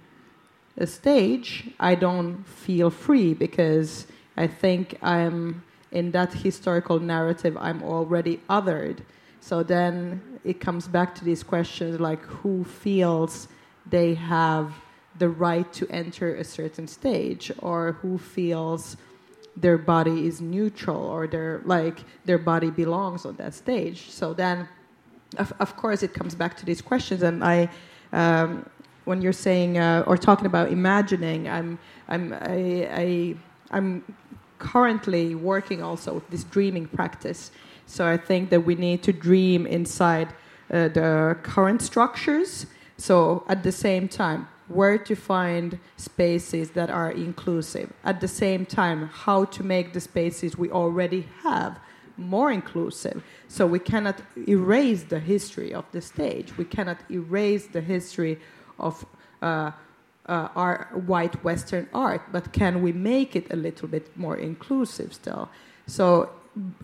[0.76, 4.06] a stage, I don't feel free because
[4.36, 5.62] I think I'm
[5.92, 8.98] in that historical narrative, I'm already othered.
[9.40, 13.48] So then it comes back to these questions like who feels
[13.86, 14.72] they have
[15.18, 18.96] the right to enter a certain stage or who feels
[19.56, 24.68] their body is neutral or their like their body belongs on that stage so then
[25.38, 27.68] of, of course it comes back to these questions and i
[28.12, 28.64] um,
[29.04, 31.78] when you're saying uh, or talking about imagining i'm
[32.08, 33.34] i'm I, I
[33.70, 34.02] i'm
[34.64, 37.50] currently working also with this dreaming practice.
[37.86, 40.28] So i think that we need to dream inside
[40.70, 42.66] uh, the current structures.
[42.96, 47.92] So at the same time where to find spaces that are inclusive.
[48.02, 51.78] At the same time how to make the spaces we already have
[52.16, 53.22] more inclusive.
[53.48, 54.16] So we cannot
[54.48, 56.56] erase the history of the stage.
[56.56, 58.38] We cannot erase the history
[58.78, 59.04] of
[59.42, 59.70] uh,
[60.26, 65.12] uh, our white western art but can we make it a little bit more inclusive
[65.12, 65.48] still?
[65.86, 66.30] So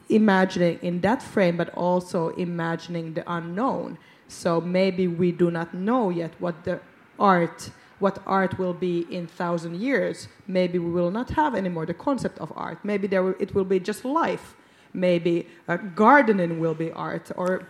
[0.08, 3.98] imagining in that frame but also imagining the unknown.
[4.28, 6.80] So maybe we do not know yet what the
[7.18, 7.70] art
[8.00, 10.28] what art will be in thousand years.
[10.46, 12.78] Maybe we will not have anymore the concept of art.
[12.82, 14.56] Maybe there will, it will be just life.
[14.92, 17.68] Maybe uh, gardening will be art or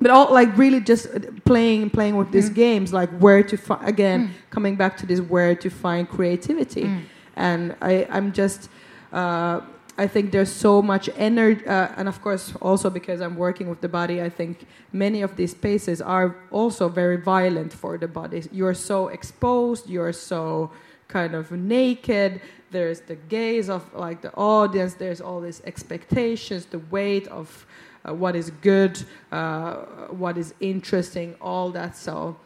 [0.00, 1.08] but all like really just
[1.44, 5.54] playing playing with these games like where to find again coming back to this where
[5.54, 6.88] to find creativity
[7.36, 8.68] and i i'm just
[9.12, 9.60] uh,
[9.98, 13.80] I think there's so much energy, uh, and of course, also because I'm working with
[13.80, 18.44] the body, I think many of these spaces are also very violent for the body.
[18.52, 20.70] You're so exposed, you're so
[21.08, 22.40] kind of naked.
[22.70, 24.94] There's the gaze of like the audience.
[24.94, 27.66] There's all these expectations, the weight of
[28.06, 29.76] uh, what is good, uh,
[30.10, 31.96] what is interesting, all that.
[31.96, 32.36] So,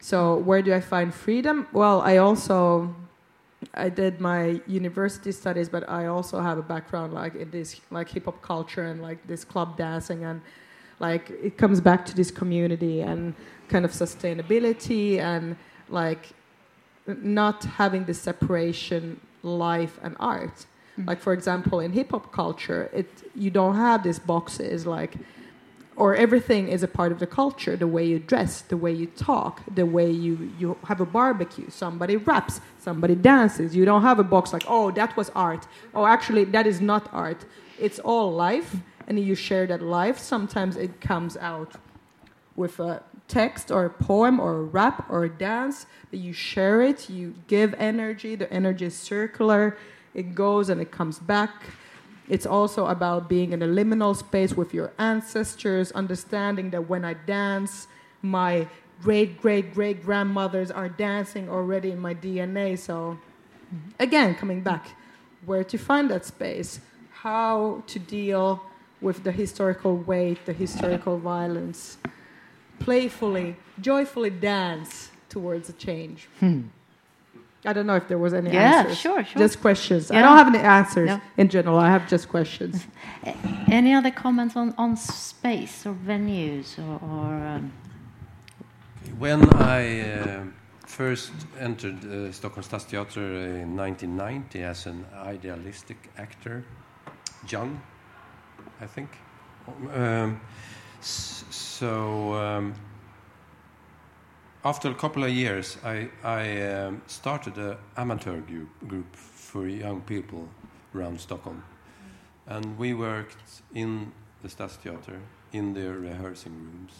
[0.00, 1.66] so where do I find freedom?
[1.72, 2.94] Well, I also
[3.74, 8.08] I did my university studies, but I also have a background like in this like
[8.08, 10.40] hip hop culture and like this club dancing and
[10.98, 13.34] like it comes back to this community and
[13.68, 15.56] kind of sustainability and
[15.88, 16.30] like
[17.06, 20.66] not having the separation life and art.
[20.98, 21.08] Mm-hmm.
[21.08, 25.14] Like for example, in hip hop culture, it you don't have these boxes like
[25.96, 29.06] or everything is a part of the culture the way you dress the way you
[29.06, 33.74] talk the way you, you have a barbecue somebody raps somebody dances.
[33.74, 35.66] You don't have a box like oh that was art.
[35.94, 37.44] Oh actually that is not art.
[37.78, 38.76] It's all life
[39.08, 40.18] and you share that life.
[40.18, 41.72] Sometimes it comes out
[42.54, 46.80] with a text or a poem or a rap or a dance that you share
[46.80, 49.76] it you give energy the energy is circular
[50.16, 51.62] it goes and it comes back
[52.28, 57.14] it's also about being in a liminal space with your ancestors, understanding that when I
[57.14, 57.86] dance,
[58.22, 58.66] my
[59.02, 62.78] great great great grandmothers are dancing already in my DNA.
[62.78, 63.18] So,
[64.00, 64.88] again, coming back,
[65.44, 66.80] where to find that space,
[67.12, 68.62] how to deal
[69.00, 71.98] with the historical weight, the historical violence,
[72.80, 76.28] playfully, joyfully dance towards a change.
[76.40, 76.62] Hmm.
[77.66, 78.98] I don't know if there was any Yeah, answers.
[78.98, 79.38] sure, sure.
[79.38, 80.10] Just questions.
[80.10, 81.20] I don't have any answers No.
[81.36, 81.78] in general.
[81.78, 82.86] I have just questions.
[83.68, 87.72] Any other comments on, on space or venues or, or um,
[89.18, 90.44] When I uh,
[90.86, 96.64] first entered uh, Stockholm Stadsteater in 1990 as an idealistic actor,
[97.48, 97.80] young,
[98.80, 99.08] I think.
[99.92, 100.40] Um,
[101.50, 102.74] so um,
[104.66, 110.00] after a couple of years, I, I um, started an amateur group, group for young
[110.00, 110.48] people
[110.92, 111.62] around Stockholm.
[112.48, 114.10] And we worked in
[114.42, 115.20] the Stadsteater,
[115.52, 116.94] in the rehearsing rooms,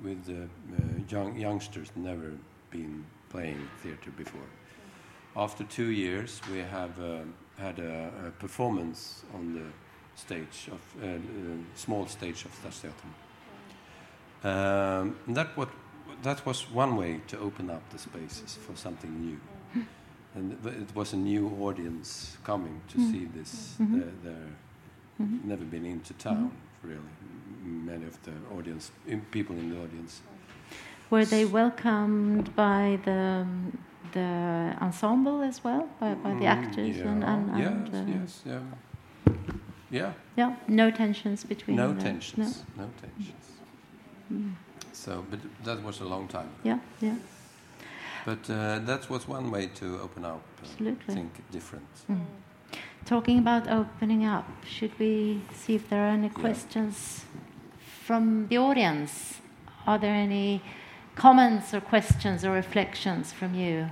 [0.00, 2.30] with the uh, young youngsters never
[2.70, 4.48] been playing theater before.
[5.36, 9.66] After two years, we have um had a, a performance on the
[10.14, 11.18] stage of uh, uh,
[11.74, 13.12] small stage of Stadsteatern.
[14.44, 15.68] Um, that what
[16.22, 19.38] that was one way to open up the spaces for something new.
[20.34, 23.10] And it was a new audience coming to Mm.
[23.10, 23.76] see this.
[23.78, 23.92] Mhm.
[23.92, 24.52] They're, they're
[25.20, 25.44] Mhm.
[25.44, 26.50] never been into town,
[26.84, 27.10] really.
[27.64, 30.20] Many of the audience, in- people in the audience.
[31.10, 33.46] were they welcomed by the
[34.12, 37.08] the ensemble as well, by, by the Mm, actors yeah.
[37.10, 38.62] and, and, and yes, uh, yes, yeah,
[39.90, 40.12] yeah.
[40.36, 43.46] yeah, no tensions between No the- tensions, no tensions.
[44.32, 44.52] Mm.
[45.04, 46.48] So, but that was a long time.
[46.64, 47.14] Yeah, yeah,
[48.24, 51.14] But uh, that was one way to open up, uh, Absolutely.
[51.14, 51.86] think different.
[52.10, 52.26] Mm.
[53.04, 56.40] Talking about opening up, should we see if there are any Yeah.
[56.40, 57.24] questions
[58.06, 59.40] from the audience?
[59.86, 60.60] Are there any
[61.14, 63.86] comments or questions or reflections from you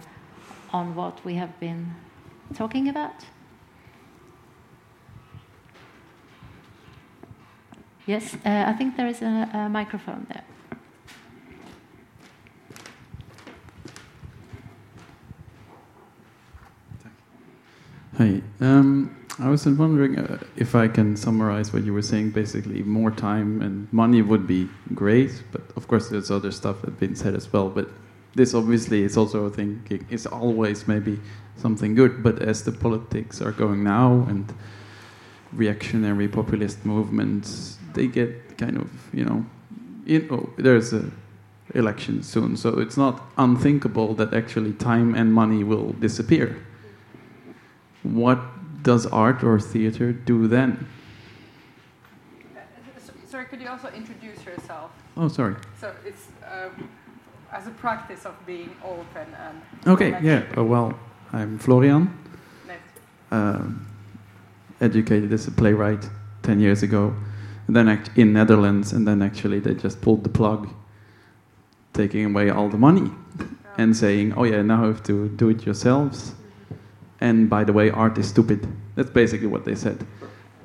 [0.72, 1.94] on what we have been
[2.54, 3.24] talking about?
[8.06, 10.44] Yes, uh, I think there is a, a microphone there.
[18.18, 18.40] Hi.
[18.62, 22.30] Um, I was wondering uh, if I can summarize what you were saying.
[22.30, 26.98] Basically, more time and money would be great, but of course, there's other stuff that's
[26.98, 27.68] been said as well.
[27.68, 27.90] But
[28.34, 29.82] this obviously is also a thing.
[30.08, 31.20] It's always maybe
[31.56, 32.22] something good.
[32.22, 34.50] But as the politics are going now and
[35.52, 39.44] reactionary populist movements, they get kind of you know,
[40.06, 41.04] you know there's a
[41.74, 46.56] election soon, so it's not unthinkable that actually time and money will disappear
[48.14, 48.38] what
[48.82, 50.86] does art or theater do then?
[53.28, 54.90] Sorry, could you also introduce yourself?
[55.16, 55.56] Oh, sorry.
[55.80, 56.88] So it's um,
[57.52, 59.60] as a practice of being open and.
[59.86, 60.44] Okay, yeah.
[60.56, 60.98] Uh, well,
[61.32, 62.16] I'm Florian,
[62.66, 62.78] Nice.
[63.30, 63.86] um,
[64.80, 66.08] educated as a playwright
[66.42, 67.14] 10 years ago,
[67.66, 70.68] and then act in Netherlands, and then actually they just pulled the plug,
[71.92, 73.10] taking away all the money,
[73.76, 76.34] and saying, oh yeah, now you have to do it yourselves.
[77.20, 78.66] And by the way, art is stupid.
[78.94, 80.06] That's basically what they said.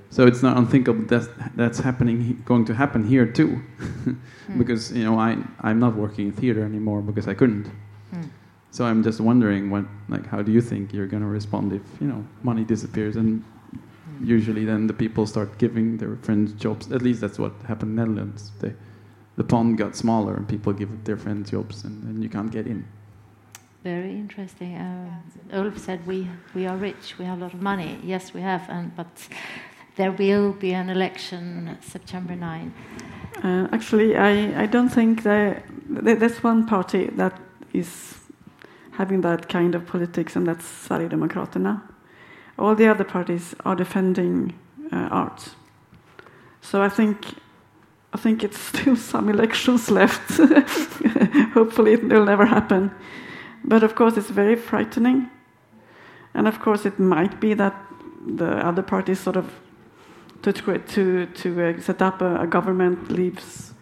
[0.10, 3.62] So it's not unthinkable that that's happening, going to happen here too,
[4.58, 7.72] because you know I I'm not working in theater anymore because I couldn't.
[8.14, 8.30] Mm.
[8.72, 11.82] So I'm just wondering, what like how do you think you're going to respond if
[12.02, 13.42] you know money disappears and
[14.24, 16.92] usually then the people start giving their friends jobs.
[16.92, 18.52] At least that's what happened in Netherlands.
[18.60, 18.74] They,
[19.38, 22.68] the pond got smaller and people give their friends jobs and then you can't get
[22.68, 22.86] in.
[23.84, 24.76] Very interesting.
[24.76, 28.00] Uh, Ulf said we we are rich, we have a lot of money.
[28.04, 29.08] Yes, we have, and but
[29.96, 32.74] there will be an election September 9.
[33.44, 37.40] Uh, actually, I, I don't think that there's one party that
[37.74, 38.20] is
[38.92, 41.82] having that kind of politics, and that's Sverigedemokraterna.
[42.60, 44.54] All the other parties are defending
[44.92, 45.56] uh, art.
[46.62, 47.26] So I think
[48.14, 50.38] I think it's still some elections left.
[51.54, 52.92] Hopefully, it will never happen.
[53.64, 55.30] But of course, it's very frightening.
[56.34, 57.76] And of course, it might be that
[58.26, 59.52] the other parties sort of
[60.44, 63.74] to to to uh, set up a, a, government leaves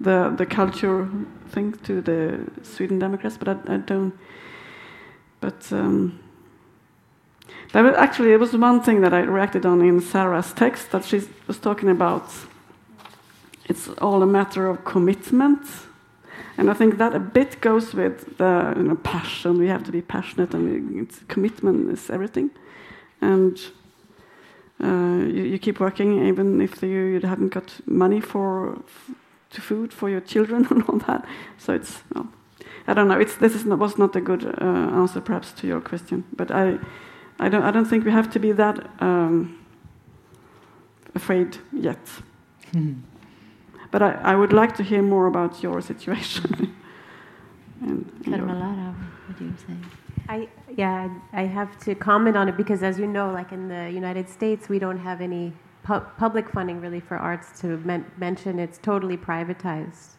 [0.00, 1.08] the the culture
[1.50, 4.14] thing to the Sweden Democrats, but I, I don't.
[5.40, 6.20] But um,
[7.72, 11.04] that was, actually, it was one thing that I reacted on in Sarah's text that
[11.04, 12.30] she was talking about.
[13.68, 15.66] It's all a matter of commitment,
[16.58, 19.58] and I think that a bit goes with the you know, passion.
[19.58, 22.50] We have to be passionate, and commitment is everything.
[23.20, 23.58] And
[24.82, 28.82] uh, you, you, keep working even if you, you haven't got money for
[29.50, 31.24] to food for your children and all that.
[31.58, 32.28] So it's well,
[32.86, 33.18] I don't know.
[33.18, 36.50] It's this is not, was not a good uh, answer perhaps to your question, but
[36.50, 36.78] I
[37.38, 39.58] I don't I don't think we have to be that um,
[41.14, 42.04] afraid yet.
[42.72, 43.02] Mm.
[43.92, 46.74] But I, I would like to hear more about your situation.
[47.82, 48.94] and, Karmenlara,
[49.26, 49.74] what do you say?
[50.28, 53.90] I yeah, I have to comment on it because, as you know, like in the
[53.90, 55.52] United States, we don't have any
[55.84, 58.58] pu- public funding really for arts to men- mention.
[58.58, 60.16] It's totally privatized,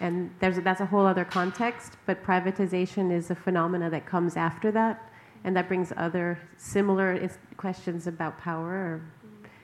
[0.00, 1.98] and there's that's a whole other context.
[2.06, 5.10] But privatization is a phenomena that comes after that,
[5.44, 9.02] and that brings other similar is- questions about power.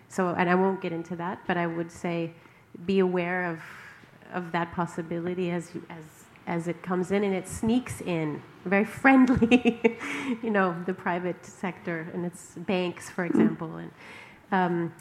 [0.08, 2.34] so, and I won't get into that, but I would say,
[2.86, 3.60] be aware of
[4.32, 6.04] of that possibility as you, as
[6.46, 9.80] as it comes in and it sneaks in very friendly
[10.42, 13.76] you know the private sector and its banks for example.
[13.76, 13.90] And
[14.50, 14.94] um,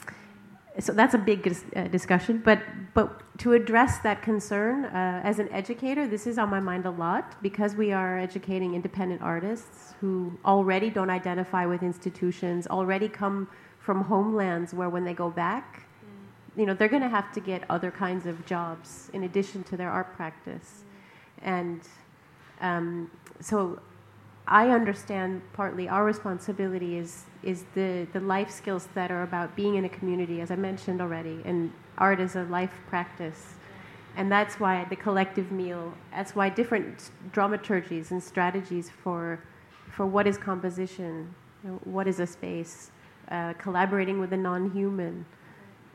[0.78, 2.60] so that's a big dis- uh, discussion but
[2.94, 6.90] but to address that concern uh, as an educator this is on my mind a
[6.90, 13.48] lot because we are educating independent artists who already don't identify with institutions already come
[13.80, 15.87] from homelands where when they go back
[16.56, 19.76] you know they're going to have to get other kinds of jobs in addition to
[19.76, 20.84] their art practice
[21.42, 21.80] and
[22.60, 23.10] um,
[23.40, 23.80] so
[24.46, 29.76] I understand partly our responsibility is is the, the life skills that are about being
[29.76, 33.54] in a community, as I mentioned already, and art is a life practice.
[34.16, 39.38] And that's why the collective meal, that's why different dramaturgies and strategies for,
[39.90, 42.90] for what is composition, you know, what is a space,
[43.30, 45.24] uh, collaborating with the non human,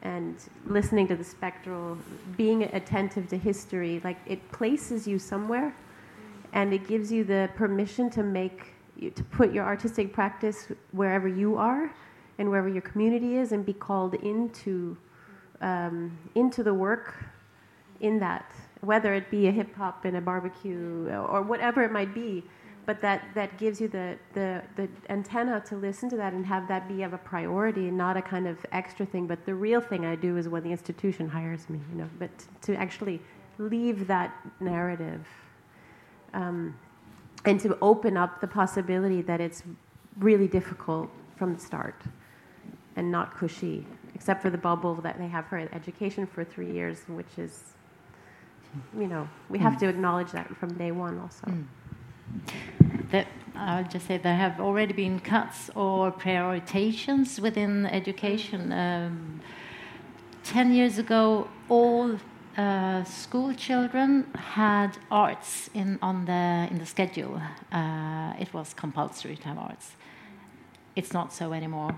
[0.04, 0.36] and
[0.68, 1.98] listening to the spectral,
[2.38, 5.74] being attentive to history, like it places you somewhere
[6.54, 8.74] and it gives you the permission to make
[9.16, 11.94] to put your artistic practice wherever you are
[12.38, 14.96] and wherever your community is and be called into
[15.62, 17.16] um, into the work
[18.02, 18.52] in that
[18.82, 22.44] whether it be a hip hop and a barbecue or whatever it might be
[22.86, 26.68] but that, that gives you the, the, the antenna to listen to that and have
[26.68, 29.26] that be of a priority and not a kind of extra thing.
[29.26, 32.30] But the real thing I do is when the institution hires me, you know, but
[32.64, 33.22] to actually
[33.58, 35.26] leave that narrative
[36.34, 36.76] um,
[37.46, 39.64] and to open up the possibility that it's
[40.20, 42.02] really difficult from the start
[42.96, 47.04] and not cushy, except for the bubble that they have for education for three years,
[47.08, 47.74] which is,
[48.98, 49.80] you know, we have mm.
[49.80, 51.48] to acknowledge that from day one also.
[51.48, 51.66] Mm.
[53.12, 58.72] That I would just say there have already been cuts or prioritizations within education.
[58.72, 59.42] Um,
[60.44, 62.20] Ten years ago, all
[62.58, 67.42] uh, school children had arts in on the in the schedule.
[67.72, 69.92] Uh, it was compulsory to have arts.
[70.96, 71.98] It's not so anymore.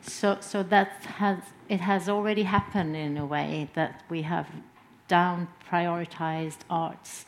[0.00, 1.38] So so that has
[1.68, 4.46] it has already happened in a way that we have
[5.06, 7.26] down prioritized arts.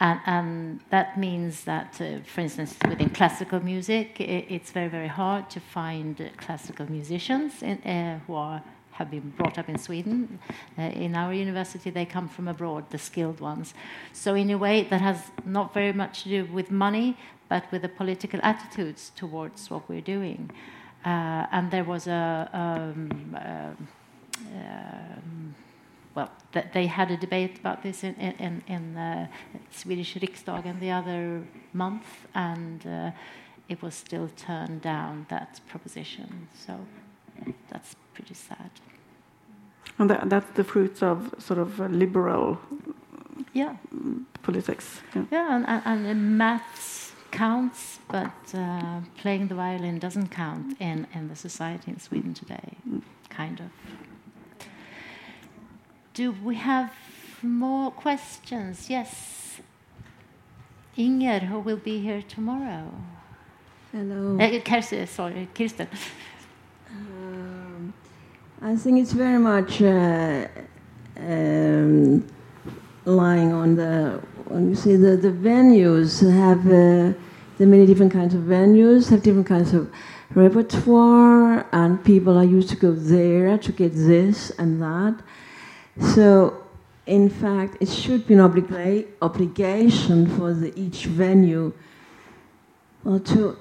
[0.00, 5.08] And, and, that means that, uh, for instance, within classical music, it, it's very, very
[5.08, 8.62] hard to find classical musicians in, uh, who are,
[8.92, 10.40] have been brought up in Sweden.
[10.76, 13.72] Uh, in our university, they come from abroad, the skilled ones.
[14.12, 17.16] So, in a way, that has not very much to do with money,
[17.48, 20.50] but with the political attitudes towards what we're doing.
[21.04, 22.50] Uh, and there was a.
[22.52, 23.84] Um, uh,
[24.56, 25.54] um,
[26.14, 29.26] well, th they had a debate about this in, in, in uh,
[29.70, 31.42] Swedish Riksdagen the other
[31.72, 33.10] month, and uh,
[33.68, 36.48] it was still turned down, that proposition.
[36.66, 36.72] So
[37.70, 38.70] that's pretty sad.
[39.98, 42.58] And that, that's the fruits of sort of liberal
[43.52, 43.76] yeah.
[44.42, 45.00] politics.
[45.14, 51.06] Yeah, yeah and, and, and maths counts, but uh, playing the violin doesn't count in,
[51.14, 53.02] in the society in Sweden today, mm.
[53.28, 53.66] kind of.
[56.14, 56.92] Do we have
[57.42, 58.88] more questions?
[58.88, 59.60] Yes.
[60.96, 62.88] Inger, who will be here tomorrow.
[63.90, 64.38] Hello.
[64.38, 65.88] Uh, Kirsten, sorry, Kirsten.
[66.88, 67.92] Um,
[68.62, 70.46] I think it's very much uh,
[71.16, 72.24] um,
[73.04, 74.20] lying on the.
[74.44, 77.18] When you see the, the venues have uh,
[77.58, 79.90] the many different kinds of venues have different kinds of
[80.32, 85.20] repertoire, and people are used to go there to get this and that.
[86.00, 86.64] So,
[87.06, 91.72] in fact, it should be an obliga- obligation for the, each venue
[93.04, 93.58] well, to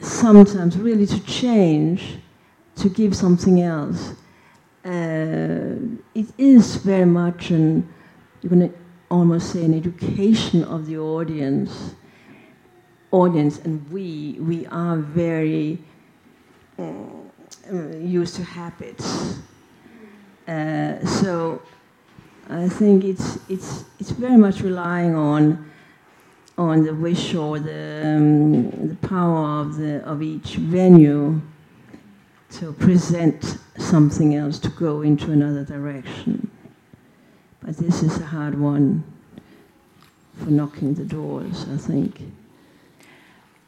[0.00, 2.18] sometimes really to change,
[2.76, 4.14] to give something else.
[4.84, 5.74] Uh,
[6.14, 7.92] it is very much an,
[8.40, 8.72] you can
[9.10, 11.94] almost say, an education of the audience.
[13.10, 15.78] Audience and we, we are very
[16.78, 16.84] uh,
[17.98, 19.40] used to habits.
[20.46, 21.60] Uh, so
[22.48, 25.70] I think it's, it's, it's very much relying on,
[26.56, 31.40] on the wish or the, um, the power of, the, of each venue
[32.52, 36.48] to present something else, to go into another direction.
[37.60, 39.02] But this is a hard one
[40.36, 42.22] for knocking the doors, I think.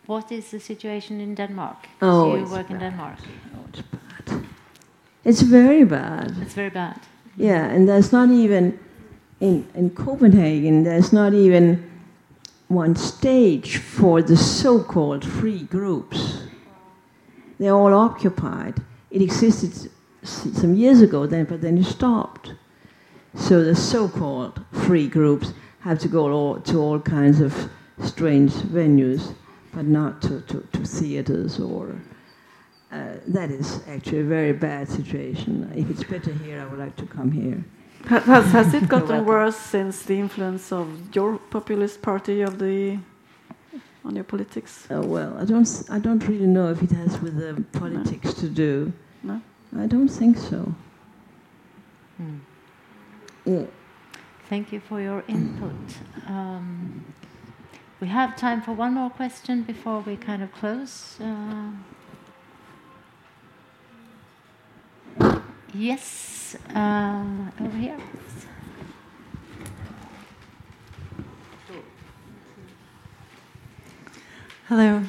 [0.07, 1.89] What is the situation in Denmark?
[2.01, 2.79] Oh, you it's work in.
[2.79, 3.19] Denmark.
[3.57, 3.83] Oh,
[5.29, 6.35] it's very bad.
[6.41, 6.99] It's very bad.
[7.37, 8.79] Yeah, and there's not even
[9.41, 10.85] in in Copenhagen.
[10.85, 11.89] There's not even
[12.69, 16.43] one stage for the so-called free groups.
[17.59, 18.83] They're all occupied.
[19.11, 19.91] It existed
[20.23, 22.55] some years ago, then, but then it stopped.
[23.35, 27.71] So the so-called free groups have to go all, to all kinds of
[28.03, 29.35] strange venues,
[29.73, 32.01] but not to, to, to theaters or.
[32.91, 35.71] Uh, that is actually a very bad situation.
[35.77, 37.63] If it's better here, I would like to come here.
[38.07, 42.99] Has, has it gotten worse since the influence of your populist party of the
[44.05, 44.87] on your politics?
[44.91, 48.33] Uh, well, I don't, s- I don't really know if it has with the politics
[48.35, 48.93] to do.
[49.23, 49.43] No.
[49.77, 50.75] I don't think so.
[52.17, 52.37] Hmm.
[53.45, 53.65] Yeah.
[54.49, 55.75] Thank you for your input.
[56.27, 57.05] Um,
[58.01, 61.19] we have time for one more question before we kind of close.
[61.21, 61.71] Uh,
[65.75, 67.25] yes, uh,
[67.61, 67.99] over here.
[74.69, 75.03] Hello.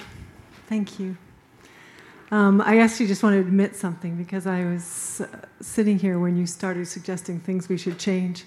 [0.68, 1.18] Thank you.
[2.32, 5.28] Um, I actually just want to admit something because I was uh,
[5.62, 8.46] sitting here when you started suggesting things we should change,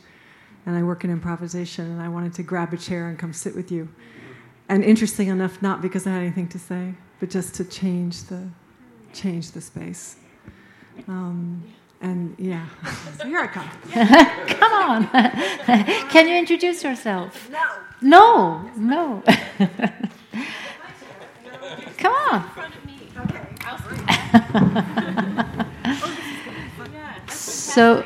[0.64, 3.56] and I work in improvisation, and I wanted to grab a chair and come sit
[3.56, 3.88] with you.
[4.68, 8.48] And interesting enough, not because I had anything to say, but just to change the
[9.12, 10.16] change the space.
[11.08, 11.62] Um,
[12.02, 12.66] and yeah,
[13.18, 13.68] so here I come.
[14.58, 15.08] Come on.
[16.10, 17.48] Can you introduce yourself?
[17.50, 17.68] No.
[18.00, 19.22] No, no.
[21.98, 22.50] Come on.
[27.28, 28.04] so,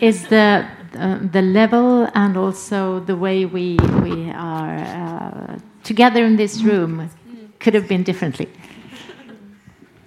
[0.00, 0.66] is the
[0.96, 7.10] uh, the level and also the way we we are uh, together in this room
[7.58, 8.48] could have been differently?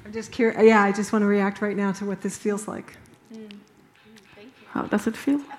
[0.06, 0.64] I'm just curious.
[0.64, 2.96] Yeah, I just want to react right now to what this feels like.
[4.80, 5.42] How does it feel?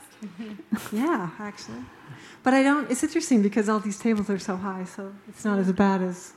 [0.92, 1.82] Yeah, actually.
[2.42, 2.90] But I don't.
[2.90, 6.32] It's interesting because all these tables are so high, so it's not as bad as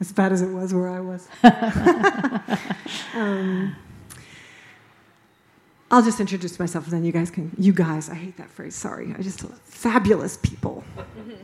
[0.00, 1.28] as bad as it was where I was.
[3.14, 3.74] um,
[5.90, 7.50] I'll just introduce myself, and then you guys can.
[7.58, 8.74] You guys, I hate that phrase.
[8.74, 10.84] Sorry, I just fabulous people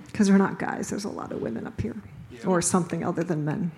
[0.06, 0.90] because we're not guys.
[0.90, 1.96] There's a lot of women up here,
[2.46, 3.72] or something other than men.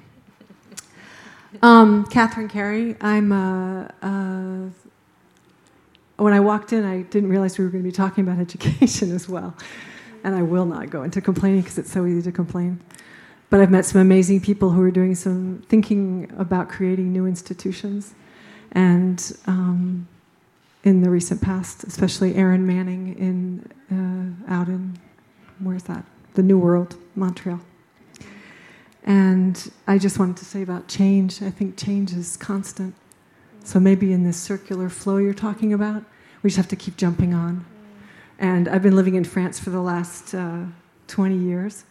[1.63, 2.97] Um, Catherine Carey.
[3.01, 4.82] I'm a, uh,
[6.17, 9.15] when I walked in, I didn't realize we were going to be talking about education
[9.15, 9.55] as well.
[10.25, 12.81] And I will not go into complaining because it's so easy to complain.
[13.51, 18.15] But I've met some amazing people who are doing some thinking about creating new institutions.
[18.71, 20.09] And um,
[20.85, 24.99] in the recent past, especially Erin Manning in uh, out in
[25.59, 26.05] where's that?
[26.35, 27.61] The New World, Montreal.
[29.05, 31.43] And I just wanted to say about change.
[31.43, 32.95] I think change is constant.
[33.65, 36.05] So maybe in this circular flow you're talking about,
[36.43, 37.65] we just have to keep jumping on.
[38.39, 40.65] And I've been living in France for the last uh,
[41.07, 41.85] 20 years,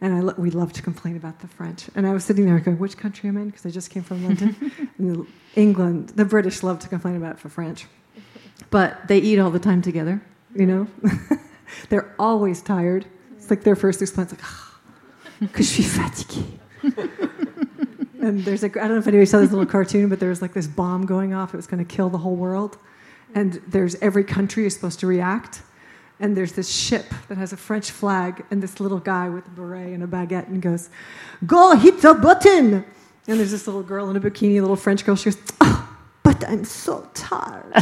[0.00, 1.88] and I lo- we love to complain about the French.
[1.94, 3.46] And I was sitting there going, which country am I in?
[3.50, 4.72] Because I just came from London.
[4.98, 7.86] the, England, the British love to complain about the French.
[8.70, 10.20] But they eat all the time together,
[10.54, 10.88] you know?
[11.88, 13.06] They're always tired.
[13.36, 14.80] It's like their first response, like, ah,
[15.52, 17.28] que je suis fatiguée.
[18.22, 20.40] and there's a, I don't know if anybody saw this little cartoon, but there was
[20.40, 21.52] like this bomb going off.
[21.52, 22.78] It was going to kill the whole world.
[23.34, 25.62] And there's every country is supposed to react.
[26.20, 29.50] And there's this ship that has a French flag and this little guy with a
[29.50, 30.88] beret and a baguette and goes,
[31.44, 32.84] Go hit the button.
[33.26, 35.16] And there's this little girl in a bikini, little French girl.
[35.16, 37.74] She goes, oh, But I'm so tired.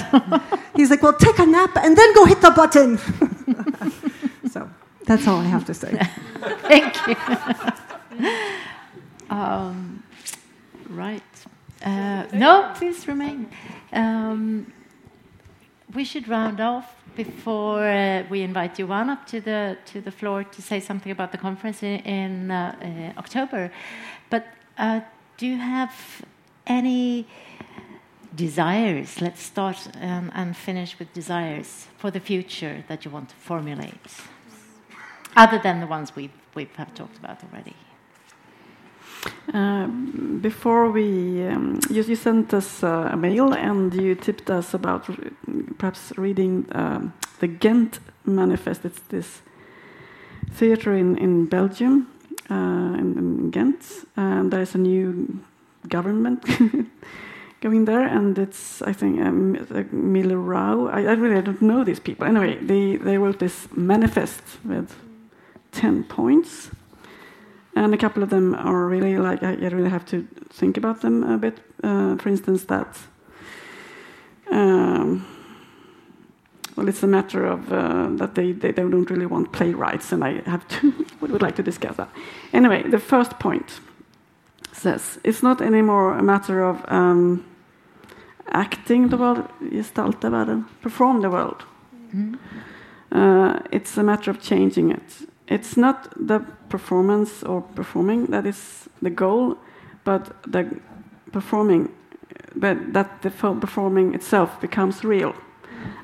[0.75, 2.97] He's like, Well, take a nap and then go hit the button.
[4.51, 4.71] so
[5.05, 5.91] that's all I have to say.
[6.63, 7.17] Thank you.
[9.29, 10.03] um,
[10.91, 11.23] right.
[11.83, 13.49] Uh, no, please remain.
[13.93, 14.73] Um,
[15.95, 20.45] we should round off before uh, we invite Johan up to the to the floor
[20.45, 23.73] to say something about the conference in, in uh, uh, October.
[24.29, 24.47] But
[24.79, 25.01] uh,
[25.37, 26.23] do you have
[26.67, 27.27] any
[28.35, 29.21] desires?
[29.21, 34.07] Let's start um, and finish with desires for the future that you want to formulate,
[35.37, 37.75] other than the ones we we have talked about already.
[39.53, 39.87] Uh,
[40.41, 45.09] before we, um, you, you, sent us uh, a mail and you tipped us about
[45.77, 48.85] perhaps reading um, the Ghent Manifest.
[48.85, 49.43] It's this
[50.53, 52.07] theater in, in Belgium,
[52.49, 55.41] uh, in, in, Ghent, and there's a new
[55.89, 56.45] government
[57.61, 60.87] going there, and it's, I think, um, Milo Rau.
[60.87, 62.27] I, I, really don't know these people.
[62.27, 64.95] Anyway, they, they wrote this manifest with
[65.73, 66.71] 10 points
[67.75, 71.23] and a couple of them are really like I, really have to think about them
[71.23, 71.59] a bit.
[71.83, 72.99] Uh, for instance, that
[74.51, 75.25] um,
[76.77, 80.41] well, it's a matter of uh, that they, they don't really want playwrights, and I
[80.51, 82.09] have to would like to discuss that.
[82.53, 83.81] Anyway, the first point
[84.73, 87.45] says it's not anymore a matter of um,
[88.49, 91.65] acting the world, gestalta världen, perform the world.
[92.15, 92.39] Mm.
[93.13, 98.89] Uh, it's a matter of changing it it's not the performance or performing that is
[99.03, 99.57] the goal,
[100.05, 100.81] but the
[101.33, 101.89] performing,
[102.55, 105.35] but that the performing itself becomes real,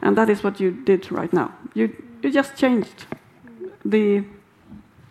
[0.02, 1.52] and that is what you did right now.
[1.74, 1.89] You
[2.23, 3.06] you just changed
[3.85, 4.24] the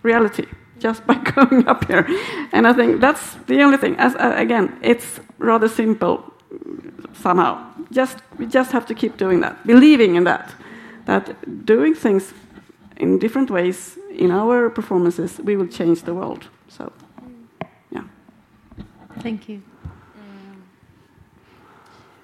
[0.03, 0.45] reality
[0.80, 2.06] just by going up here,
[2.52, 3.95] and I think that's the only thing.
[3.98, 6.34] As uh, again, it's rather simple
[7.14, 7.57] somehow.
[7.90, 10.53] Just we just have to keep doing that, believing in that,
[11.06, 12.34] that doing things
[12.97, 16.47] in different ways in our performances, we will change the world.
[16.67, 16.91] So,
[17.91, 18.03] yeah.
[19.19, 19.61] Thank you.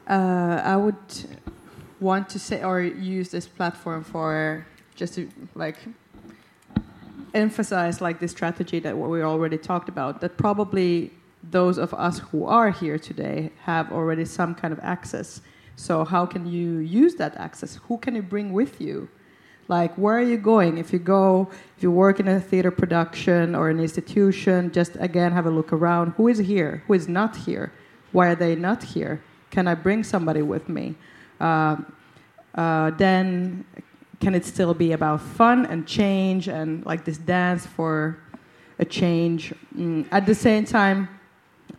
[0.08, 0.96] Uh, I would
[2.00, 4.66] want to say or use this platform for
[4.96, 5.78] just to like
[7.34, 11.12] emphasize like the strategy that we already talked about that probably
[11.44, 15.42] those of us who are here today have already some kind of access
[15.76, 19.08] so how can you use that access who can you bring with you
[19.68, 20.78] like, where are you going?
[20.78, 25.32] If you go, if you work in a theater production or an institution, just again
[25.32, 26.14] have a look around.
[26.18, 26.84] Who is here?
[26.88, 27.72] Who is not here?
[28.12, 29.22] Why are they not here?
[29.50, 30.96] Can I bring somebody with me?
[31.40, 31.78] Uh,
[32.56, 33.66] uh, then,
[34.20, 38.20] can it still be about fun and change and like this dance for
[38.80, 39.54] a change?
[39.76, 40.08] Mm.
[40.12, 41.08] At the same time,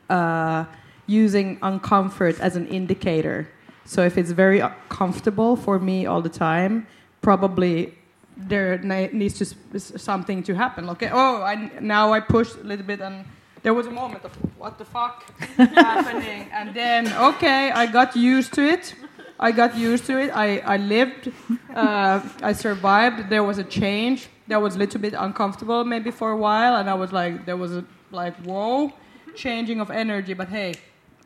[0.09, 0.65] uh,
[1.07, 3.49] using uncomfort as an indicator.
[3.85, 6.87] So if it's very comfortable for me all the time,
[7.23, 7.95] probably
[8.37, 8.79] there
[9.13, 10.89] needs to something to happen.
[10.91, 13.25] Okay, oh, I, now I pushed a little bit, and
[13.63, 15.25] there was a moment of what the fuck
[15.57, 18.95] happening, and then okay, I got used to it.
[19.39, 20.31] I got used to it.
[20.35, 21.33] I, I lived.
[21.75, 23.29] Uh, I survived.
[23.29, 24.29] There was a change.
[24.47, 27.57] That was a little bit uncomfortable, maybe for a while, and I was like, there
[27.57, 28.93] was a like whoa,
[29.35, 30.35] changing of energy.
[30.35, 30.75] But hey,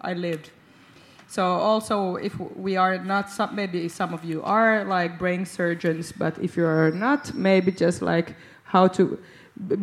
[0.01, 0.51] I lived.
[1.28, 6.12] So also, if we are not, some, maybe some of you are like brain surgeons,
[6.12, 9.19] but if you're not, maybe just like how to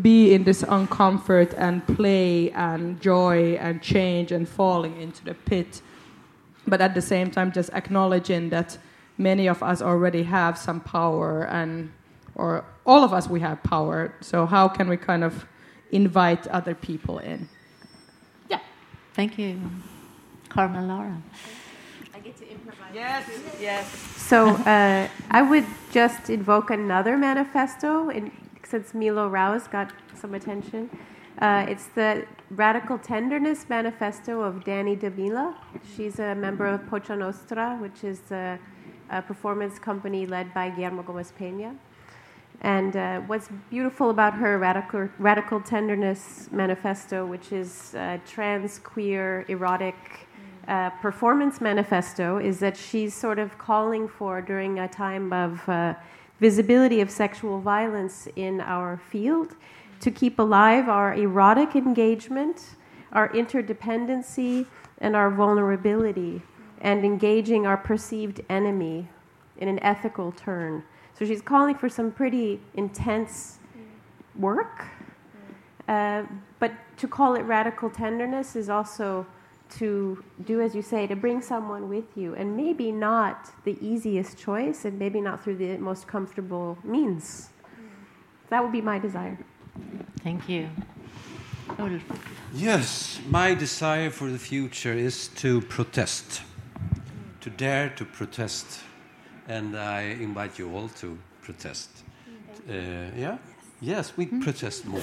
[0.01, 5.81] be in this uncomfort and play and joy and change and falling into the pit.
[6.65, 8.77] But at the same time, just acknowledging that
[9.17, 11.91] many of us already have some power and
[12.35, 14.13] or all of us we have power.
[14.21, 15.45] So how can we kind of
[15.91, 17.47] invite other people in?
[18.49, 18.59] Yeah.
[19.13, 19.59] Thank you.
[20.53, 21.21] Karmenlara.
[22.13, 22.93] I get to improvise.
[22.93, 23.87] Yes, yes.
[24.17, 28.31] So uh, I would just invoke another manifesto, in,
[28.63, 30.89] since Milo Rau's got some attention.
[31.39, 35.55] Uh, it's the Radical Tenderness Manifesto of Dani d'Emilia.
[35.95, 38.59] She's a member of Pocha Nostra, which is a,
[39.09, 41.75] a performance company led by Guillermo Gomez Pena.
[42.61, 49.43] And uh, what's beautiful about her radical, radical tenderness manifesto, which is uh, trans, queer,
[49.49, 49.95] erotic,
[50.67, 55.93] uh, performance manifesto is that she's sort of calling for during a time of uh,
[56.39, 59.55] visibility of sexual violence in our field
[59.99, 62.75] to keep alive our erotic engagement,
[63.11, 64.65] our interdependency,
[64.99, 66.41] and our vulnerability,
[66.81, 69.07] and engaging our perceived enemy
[69.57, 70.83] in an ethical turn.
[71.17, 73.59] So she's calling for some pretty intense
[74.35, 74.85] work.
[75.87, 76.23] Uh,
[76.59, 79.25] but to call it radical tenderness is also
[79.79, 84.37] to do as you say, to bring someone with you, and maybe not the easiest
[84.37, 87.49] choice, and maybe not through the most comfortable means.
[88.49, 89.37] That would be my desire.
[90.23, 90.69] Thank you.
[91.79, 92.01] Ulf.
[92.53, 96.41] Yes, my desire for the future is to protest,
[97.41, 98.81] to dare to protest,
[99.47, 101.89] and I invite you all to protest.
[102.69, 102.73] Uh,
[103.17, 103.37] yeah,
[103.81, 105.01] yes, we protest more,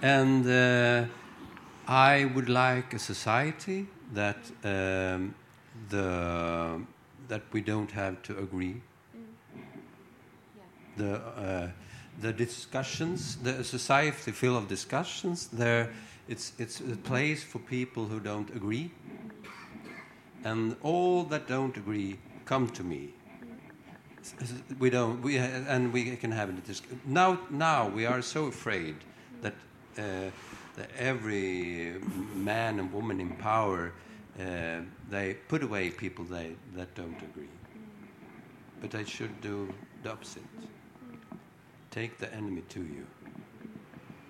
[0.00, 1.04] and uh,
[1.88, 5.34] I would like a society that um,
[5.88, 6.80] the
[7.28, 8.82] that we don't have to agree.
[10.96, 11.68] The uh,
[12.20, 15.48] the discussions, the society full of discussions.
[15.48, 15.90] There,
[16.28, 18.90] it's it's a place for people who don't agree,
[20.44, 23.14] and all that don't agree come to me.
[24.78, 26.64] We don't, we and we can have it.
[26.66, 28.96] dis- Now, now we are so afraid
[29.42, 29.54] that,
[29.98, 30.30] uh,
[30.78, 31.94] that every
[32.34, 33.92] man and woman in power
[34.40, 34.80] uh,
[35.10, 37.54] they put away people they that don't agree.
[38.80, 39.74] But they should do
[40.04, 40.44] the opposite.
[41.90, 43.04] Take the enemy to you.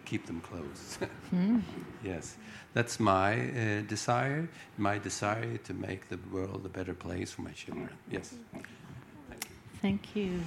[0.06, 0.98] Keep them close.
[1.32, 1.62] Mm.
[2.04, 2.36] Yes,
[2.74, 4.48] that's my uh, desire.
[4.78, 7.90] My desire to make the world a better place for my children.
[8.08, 8.34] Yes.
[9.82, 10.40] Thank you.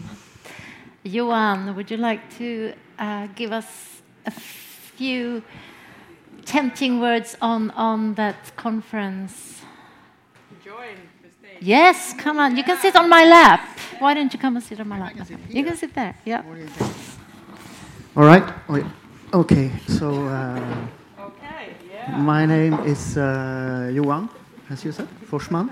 [1.04, 5.44] Johan, would you like to uh, give us a few
[6.52, 9.62] tempting words on, on that conference?
[10.64, 11.58] Join the stage.
[11.62, 12.58] Yes, come on.
[12.58, 13.62] You can sit on my lap.
[14.00, 15.14] Why don't you come and sit on my lap?
[15.50, 16.14] You can sit there.
[16.26, 16.44] Yeah.
[18.18, 18.44] All right.
[18.68, 18.86] Wait.
[19.34, 19.72] Okay.
[19.88, 20.88] So uh,
[22.18, 24.28] my name is uh, Johan,
[24.70, 25.70] as you said, Forsman.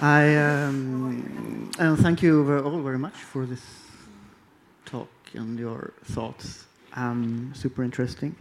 [0.00, 3.62] I um, and thank you ver- all very much for this
[4.84, 6.66] talk and your thoughts.
[6.94, 8.34] Um, super interesting.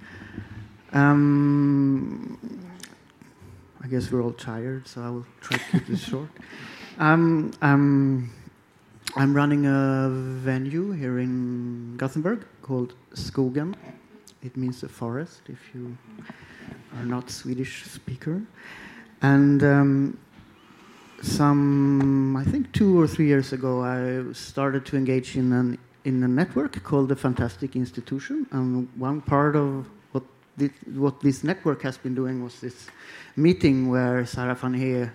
[0.93, 2.37] Um,
[3.81, 6.29] I guess we're all tired, so I will try to keep this short.
[6.97, 8.31] Um, um,
[9.15, 13.75] I'm running a venue here in Gothenburg called Skogen.
[14.43, 15.97] It means a forest if you
[16.97, 18.41] are not Swedish speaker.
[19.21, 20.17] And um,
[21.21, 26.23] some, I think two or three years ago, I started to engage in an in
[26.23, 28.47] a network called the Fantastic Institution.
[28.51, 29.85] And one part of
[30.59, 32.87] what this, what this network has been doing was this
[33.35, 35.09] meeting where Sarah Vanhee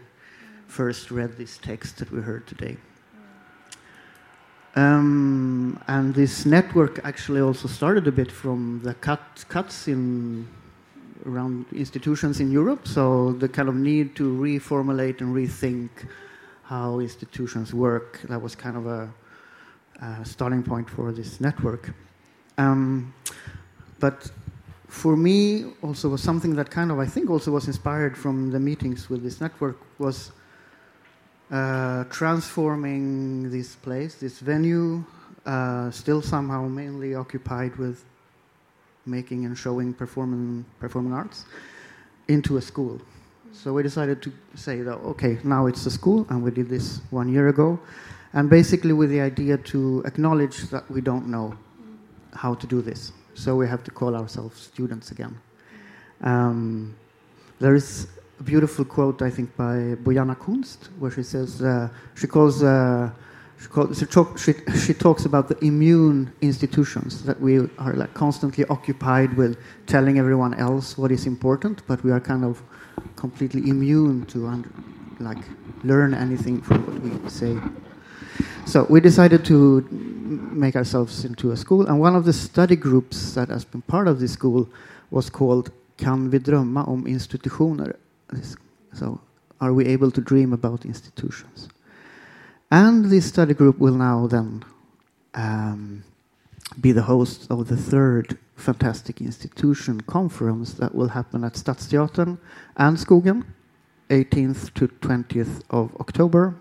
[0.67, 2.77] first read this text that we heard today.
[4.77, 10.49] Um, and this network actually also started a bit from the cut, cuts in
[11.27, 12.89] around institutions in Europe.
[12.89, 15.91] So the kind of need to reformulate and rethink
[16.65, 18.21] how institutions work.
[18.29, 19.15] That was kind of a,
[20.01, 21.93] a starting point for this network.
[22.59, 23.15] Um,
[24.01, 24.31] but
[24.95, 28.61] for me, also was something that kind of I think also was inspired from the
[28.61, 30.31] meetings with this network was
[31.51, 35.05] uh, transforming this place, this venue,
[35.45, 38.05] uh, still somehow mainly occupied with
[39.05, 41.45] making and showing performing performing arts,
[42.29, 43.01] into a school.
[43.53, 47.01] So we decided to say that okay, now it's a school, and we did this
[47.11, 47.81] one year ago,
[48.33, 51.59] and basically with the idea to acknowledge that we don't know
[52.33, 55.39] how to do this, so we have to call ourselves students again.
[56.23, 56.95] Um,
[57.61, 58.07] there is
[58.41, 62.63] a beautiful quote, I think, by Bojana Kunst, where she says uh, she calls.
[62.63, 63.11] Uh,
[63.59, 64.53] she, she, talk, she,
[64.85, 69.57] she talks about the immune institutions that we are like constantly occupied with
[69.87, 72.63] telling everyone else what is important, but we are kind of
[73.17, 74.69] completely immune to under,
[75.21, 75.39] like
[75.85, 77.57] learn anything from what we say.
[78.67, 83.35] So we decided to make ourselves into a school, and one of the study groups
[83.35, 84.69] that has been part of this school
[85.11, 87.97] was called Kan vi drömma om institutioner?
[88.93, 89.21] So,
[89.61, 91.69] are we able to dream about institutions?
[92.71, 94.65] And this study group will now then
[95.35, 96.03] um,
[96.81, 102.39] be the host of the third Fantastic Institution conference that will happen at Stadsteatern
[102.77, 103.45] and Skogen,
[104.11, 106.55] 18th to 20th of October,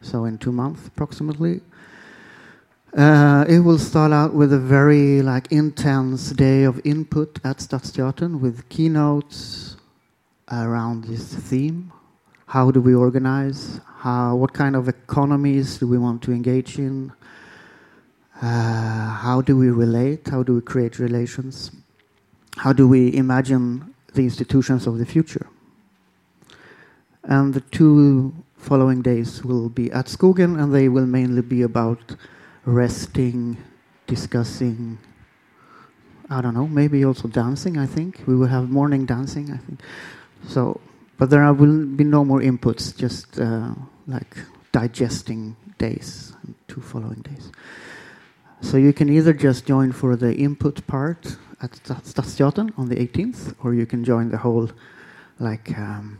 [0.00, 1.60] so in two months approximately.
[2.96, 8.40] Uh, it will start out with a very like intense day of input at Stadsteatern
[8.40, 9.76] with keynotes
[10.50, 11.92] around this theme.
[12.46, 13.80] How do we organize?
[13.98, 17.12] How, what kind of economies do we want to engage in?
[18.40, 20.28] Uh, how do we relate?
[20.28, 21.72] How do we create relations?
[22.56, 25.46] How do we imagine the institutions of the future?
[27.24, 28.32] And the two
[28.66, 32.16] following days will be at Skogen, and they will mainly be about
[32.64, 33.56] resting,
[34.08, 34.98] discussing,
[36.28, 38.22] I don't know, maybe also dancing, I think.
[38.26, 39.80] We will have morning dancing, I think.
[40.48, 40.80] So,
[41.16, 43.70] but there will be no more inputs, just uh,
[44.08, 44.36] like
[44.72, 46.32] digesting days,
[46.66, 47.52] two following days.
[48.62, 53.54] So you can either just join for the input part at Stadsteatern on the 18th,
[53.62, 54.70] or you can join the whole
[55.38, 56.18] like um,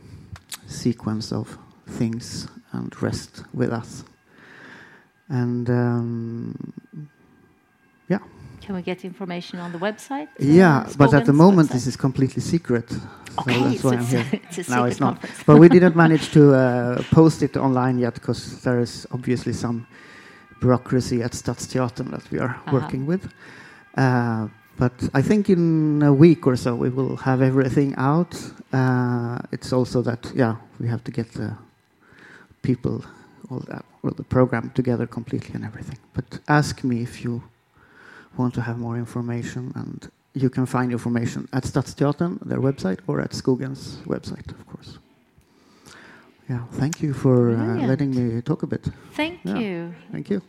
[0.67, 1.57] sequence of
[1.87, 4.03] things and rest with us.
[5.29, 6.73] And um,
[8.09, 8.19] yeah.
[8.61, 10.27] Can we get information on the website?
[10.39, 11.73] Yeah, uh, but at the moment website?
[11.73, 12.89] this is completely secret.
[12.89, 12.99] So
[13.39, 14.41] Okay, that's why I'm it's- here.
[14.57, 15.23] it's no, it's not.
[15.45, 19.85] but we didn't manage to uh, post it online yet because there is obviously some
[20.59, 22.71] bureaucracy at Stadsteatern that we are Uh-huh.
[22.79, 23.27] working with.
[23.95, 24.47] Uh,
[24.79, 28.35] but I think in a week or so we will have everything out.
[28.73, 31.55] Uh, it's also that yeah we have to get the
[32.61, 33.03] people
[33.49, 35.97] all that or the program together completely and everything.
[36.13, 37.43] But ask me if you
[38.37, 43.19] want to have more information and you can find information at Stadsteatern, their website, or
[43.21, 44.99] at Skogen's website, of course.
[46.49, 48.87] Yeah, thank you for uh, letting me talk a bit.
[49.13, 49.95] Thank Yeah, you.
[50.11, 50.41] Thank you.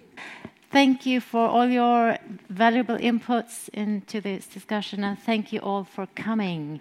[0.70, 2.18] Thank you for all your
[2.50, 6.80] valuable inputs into this discussion, and thank you all for coming.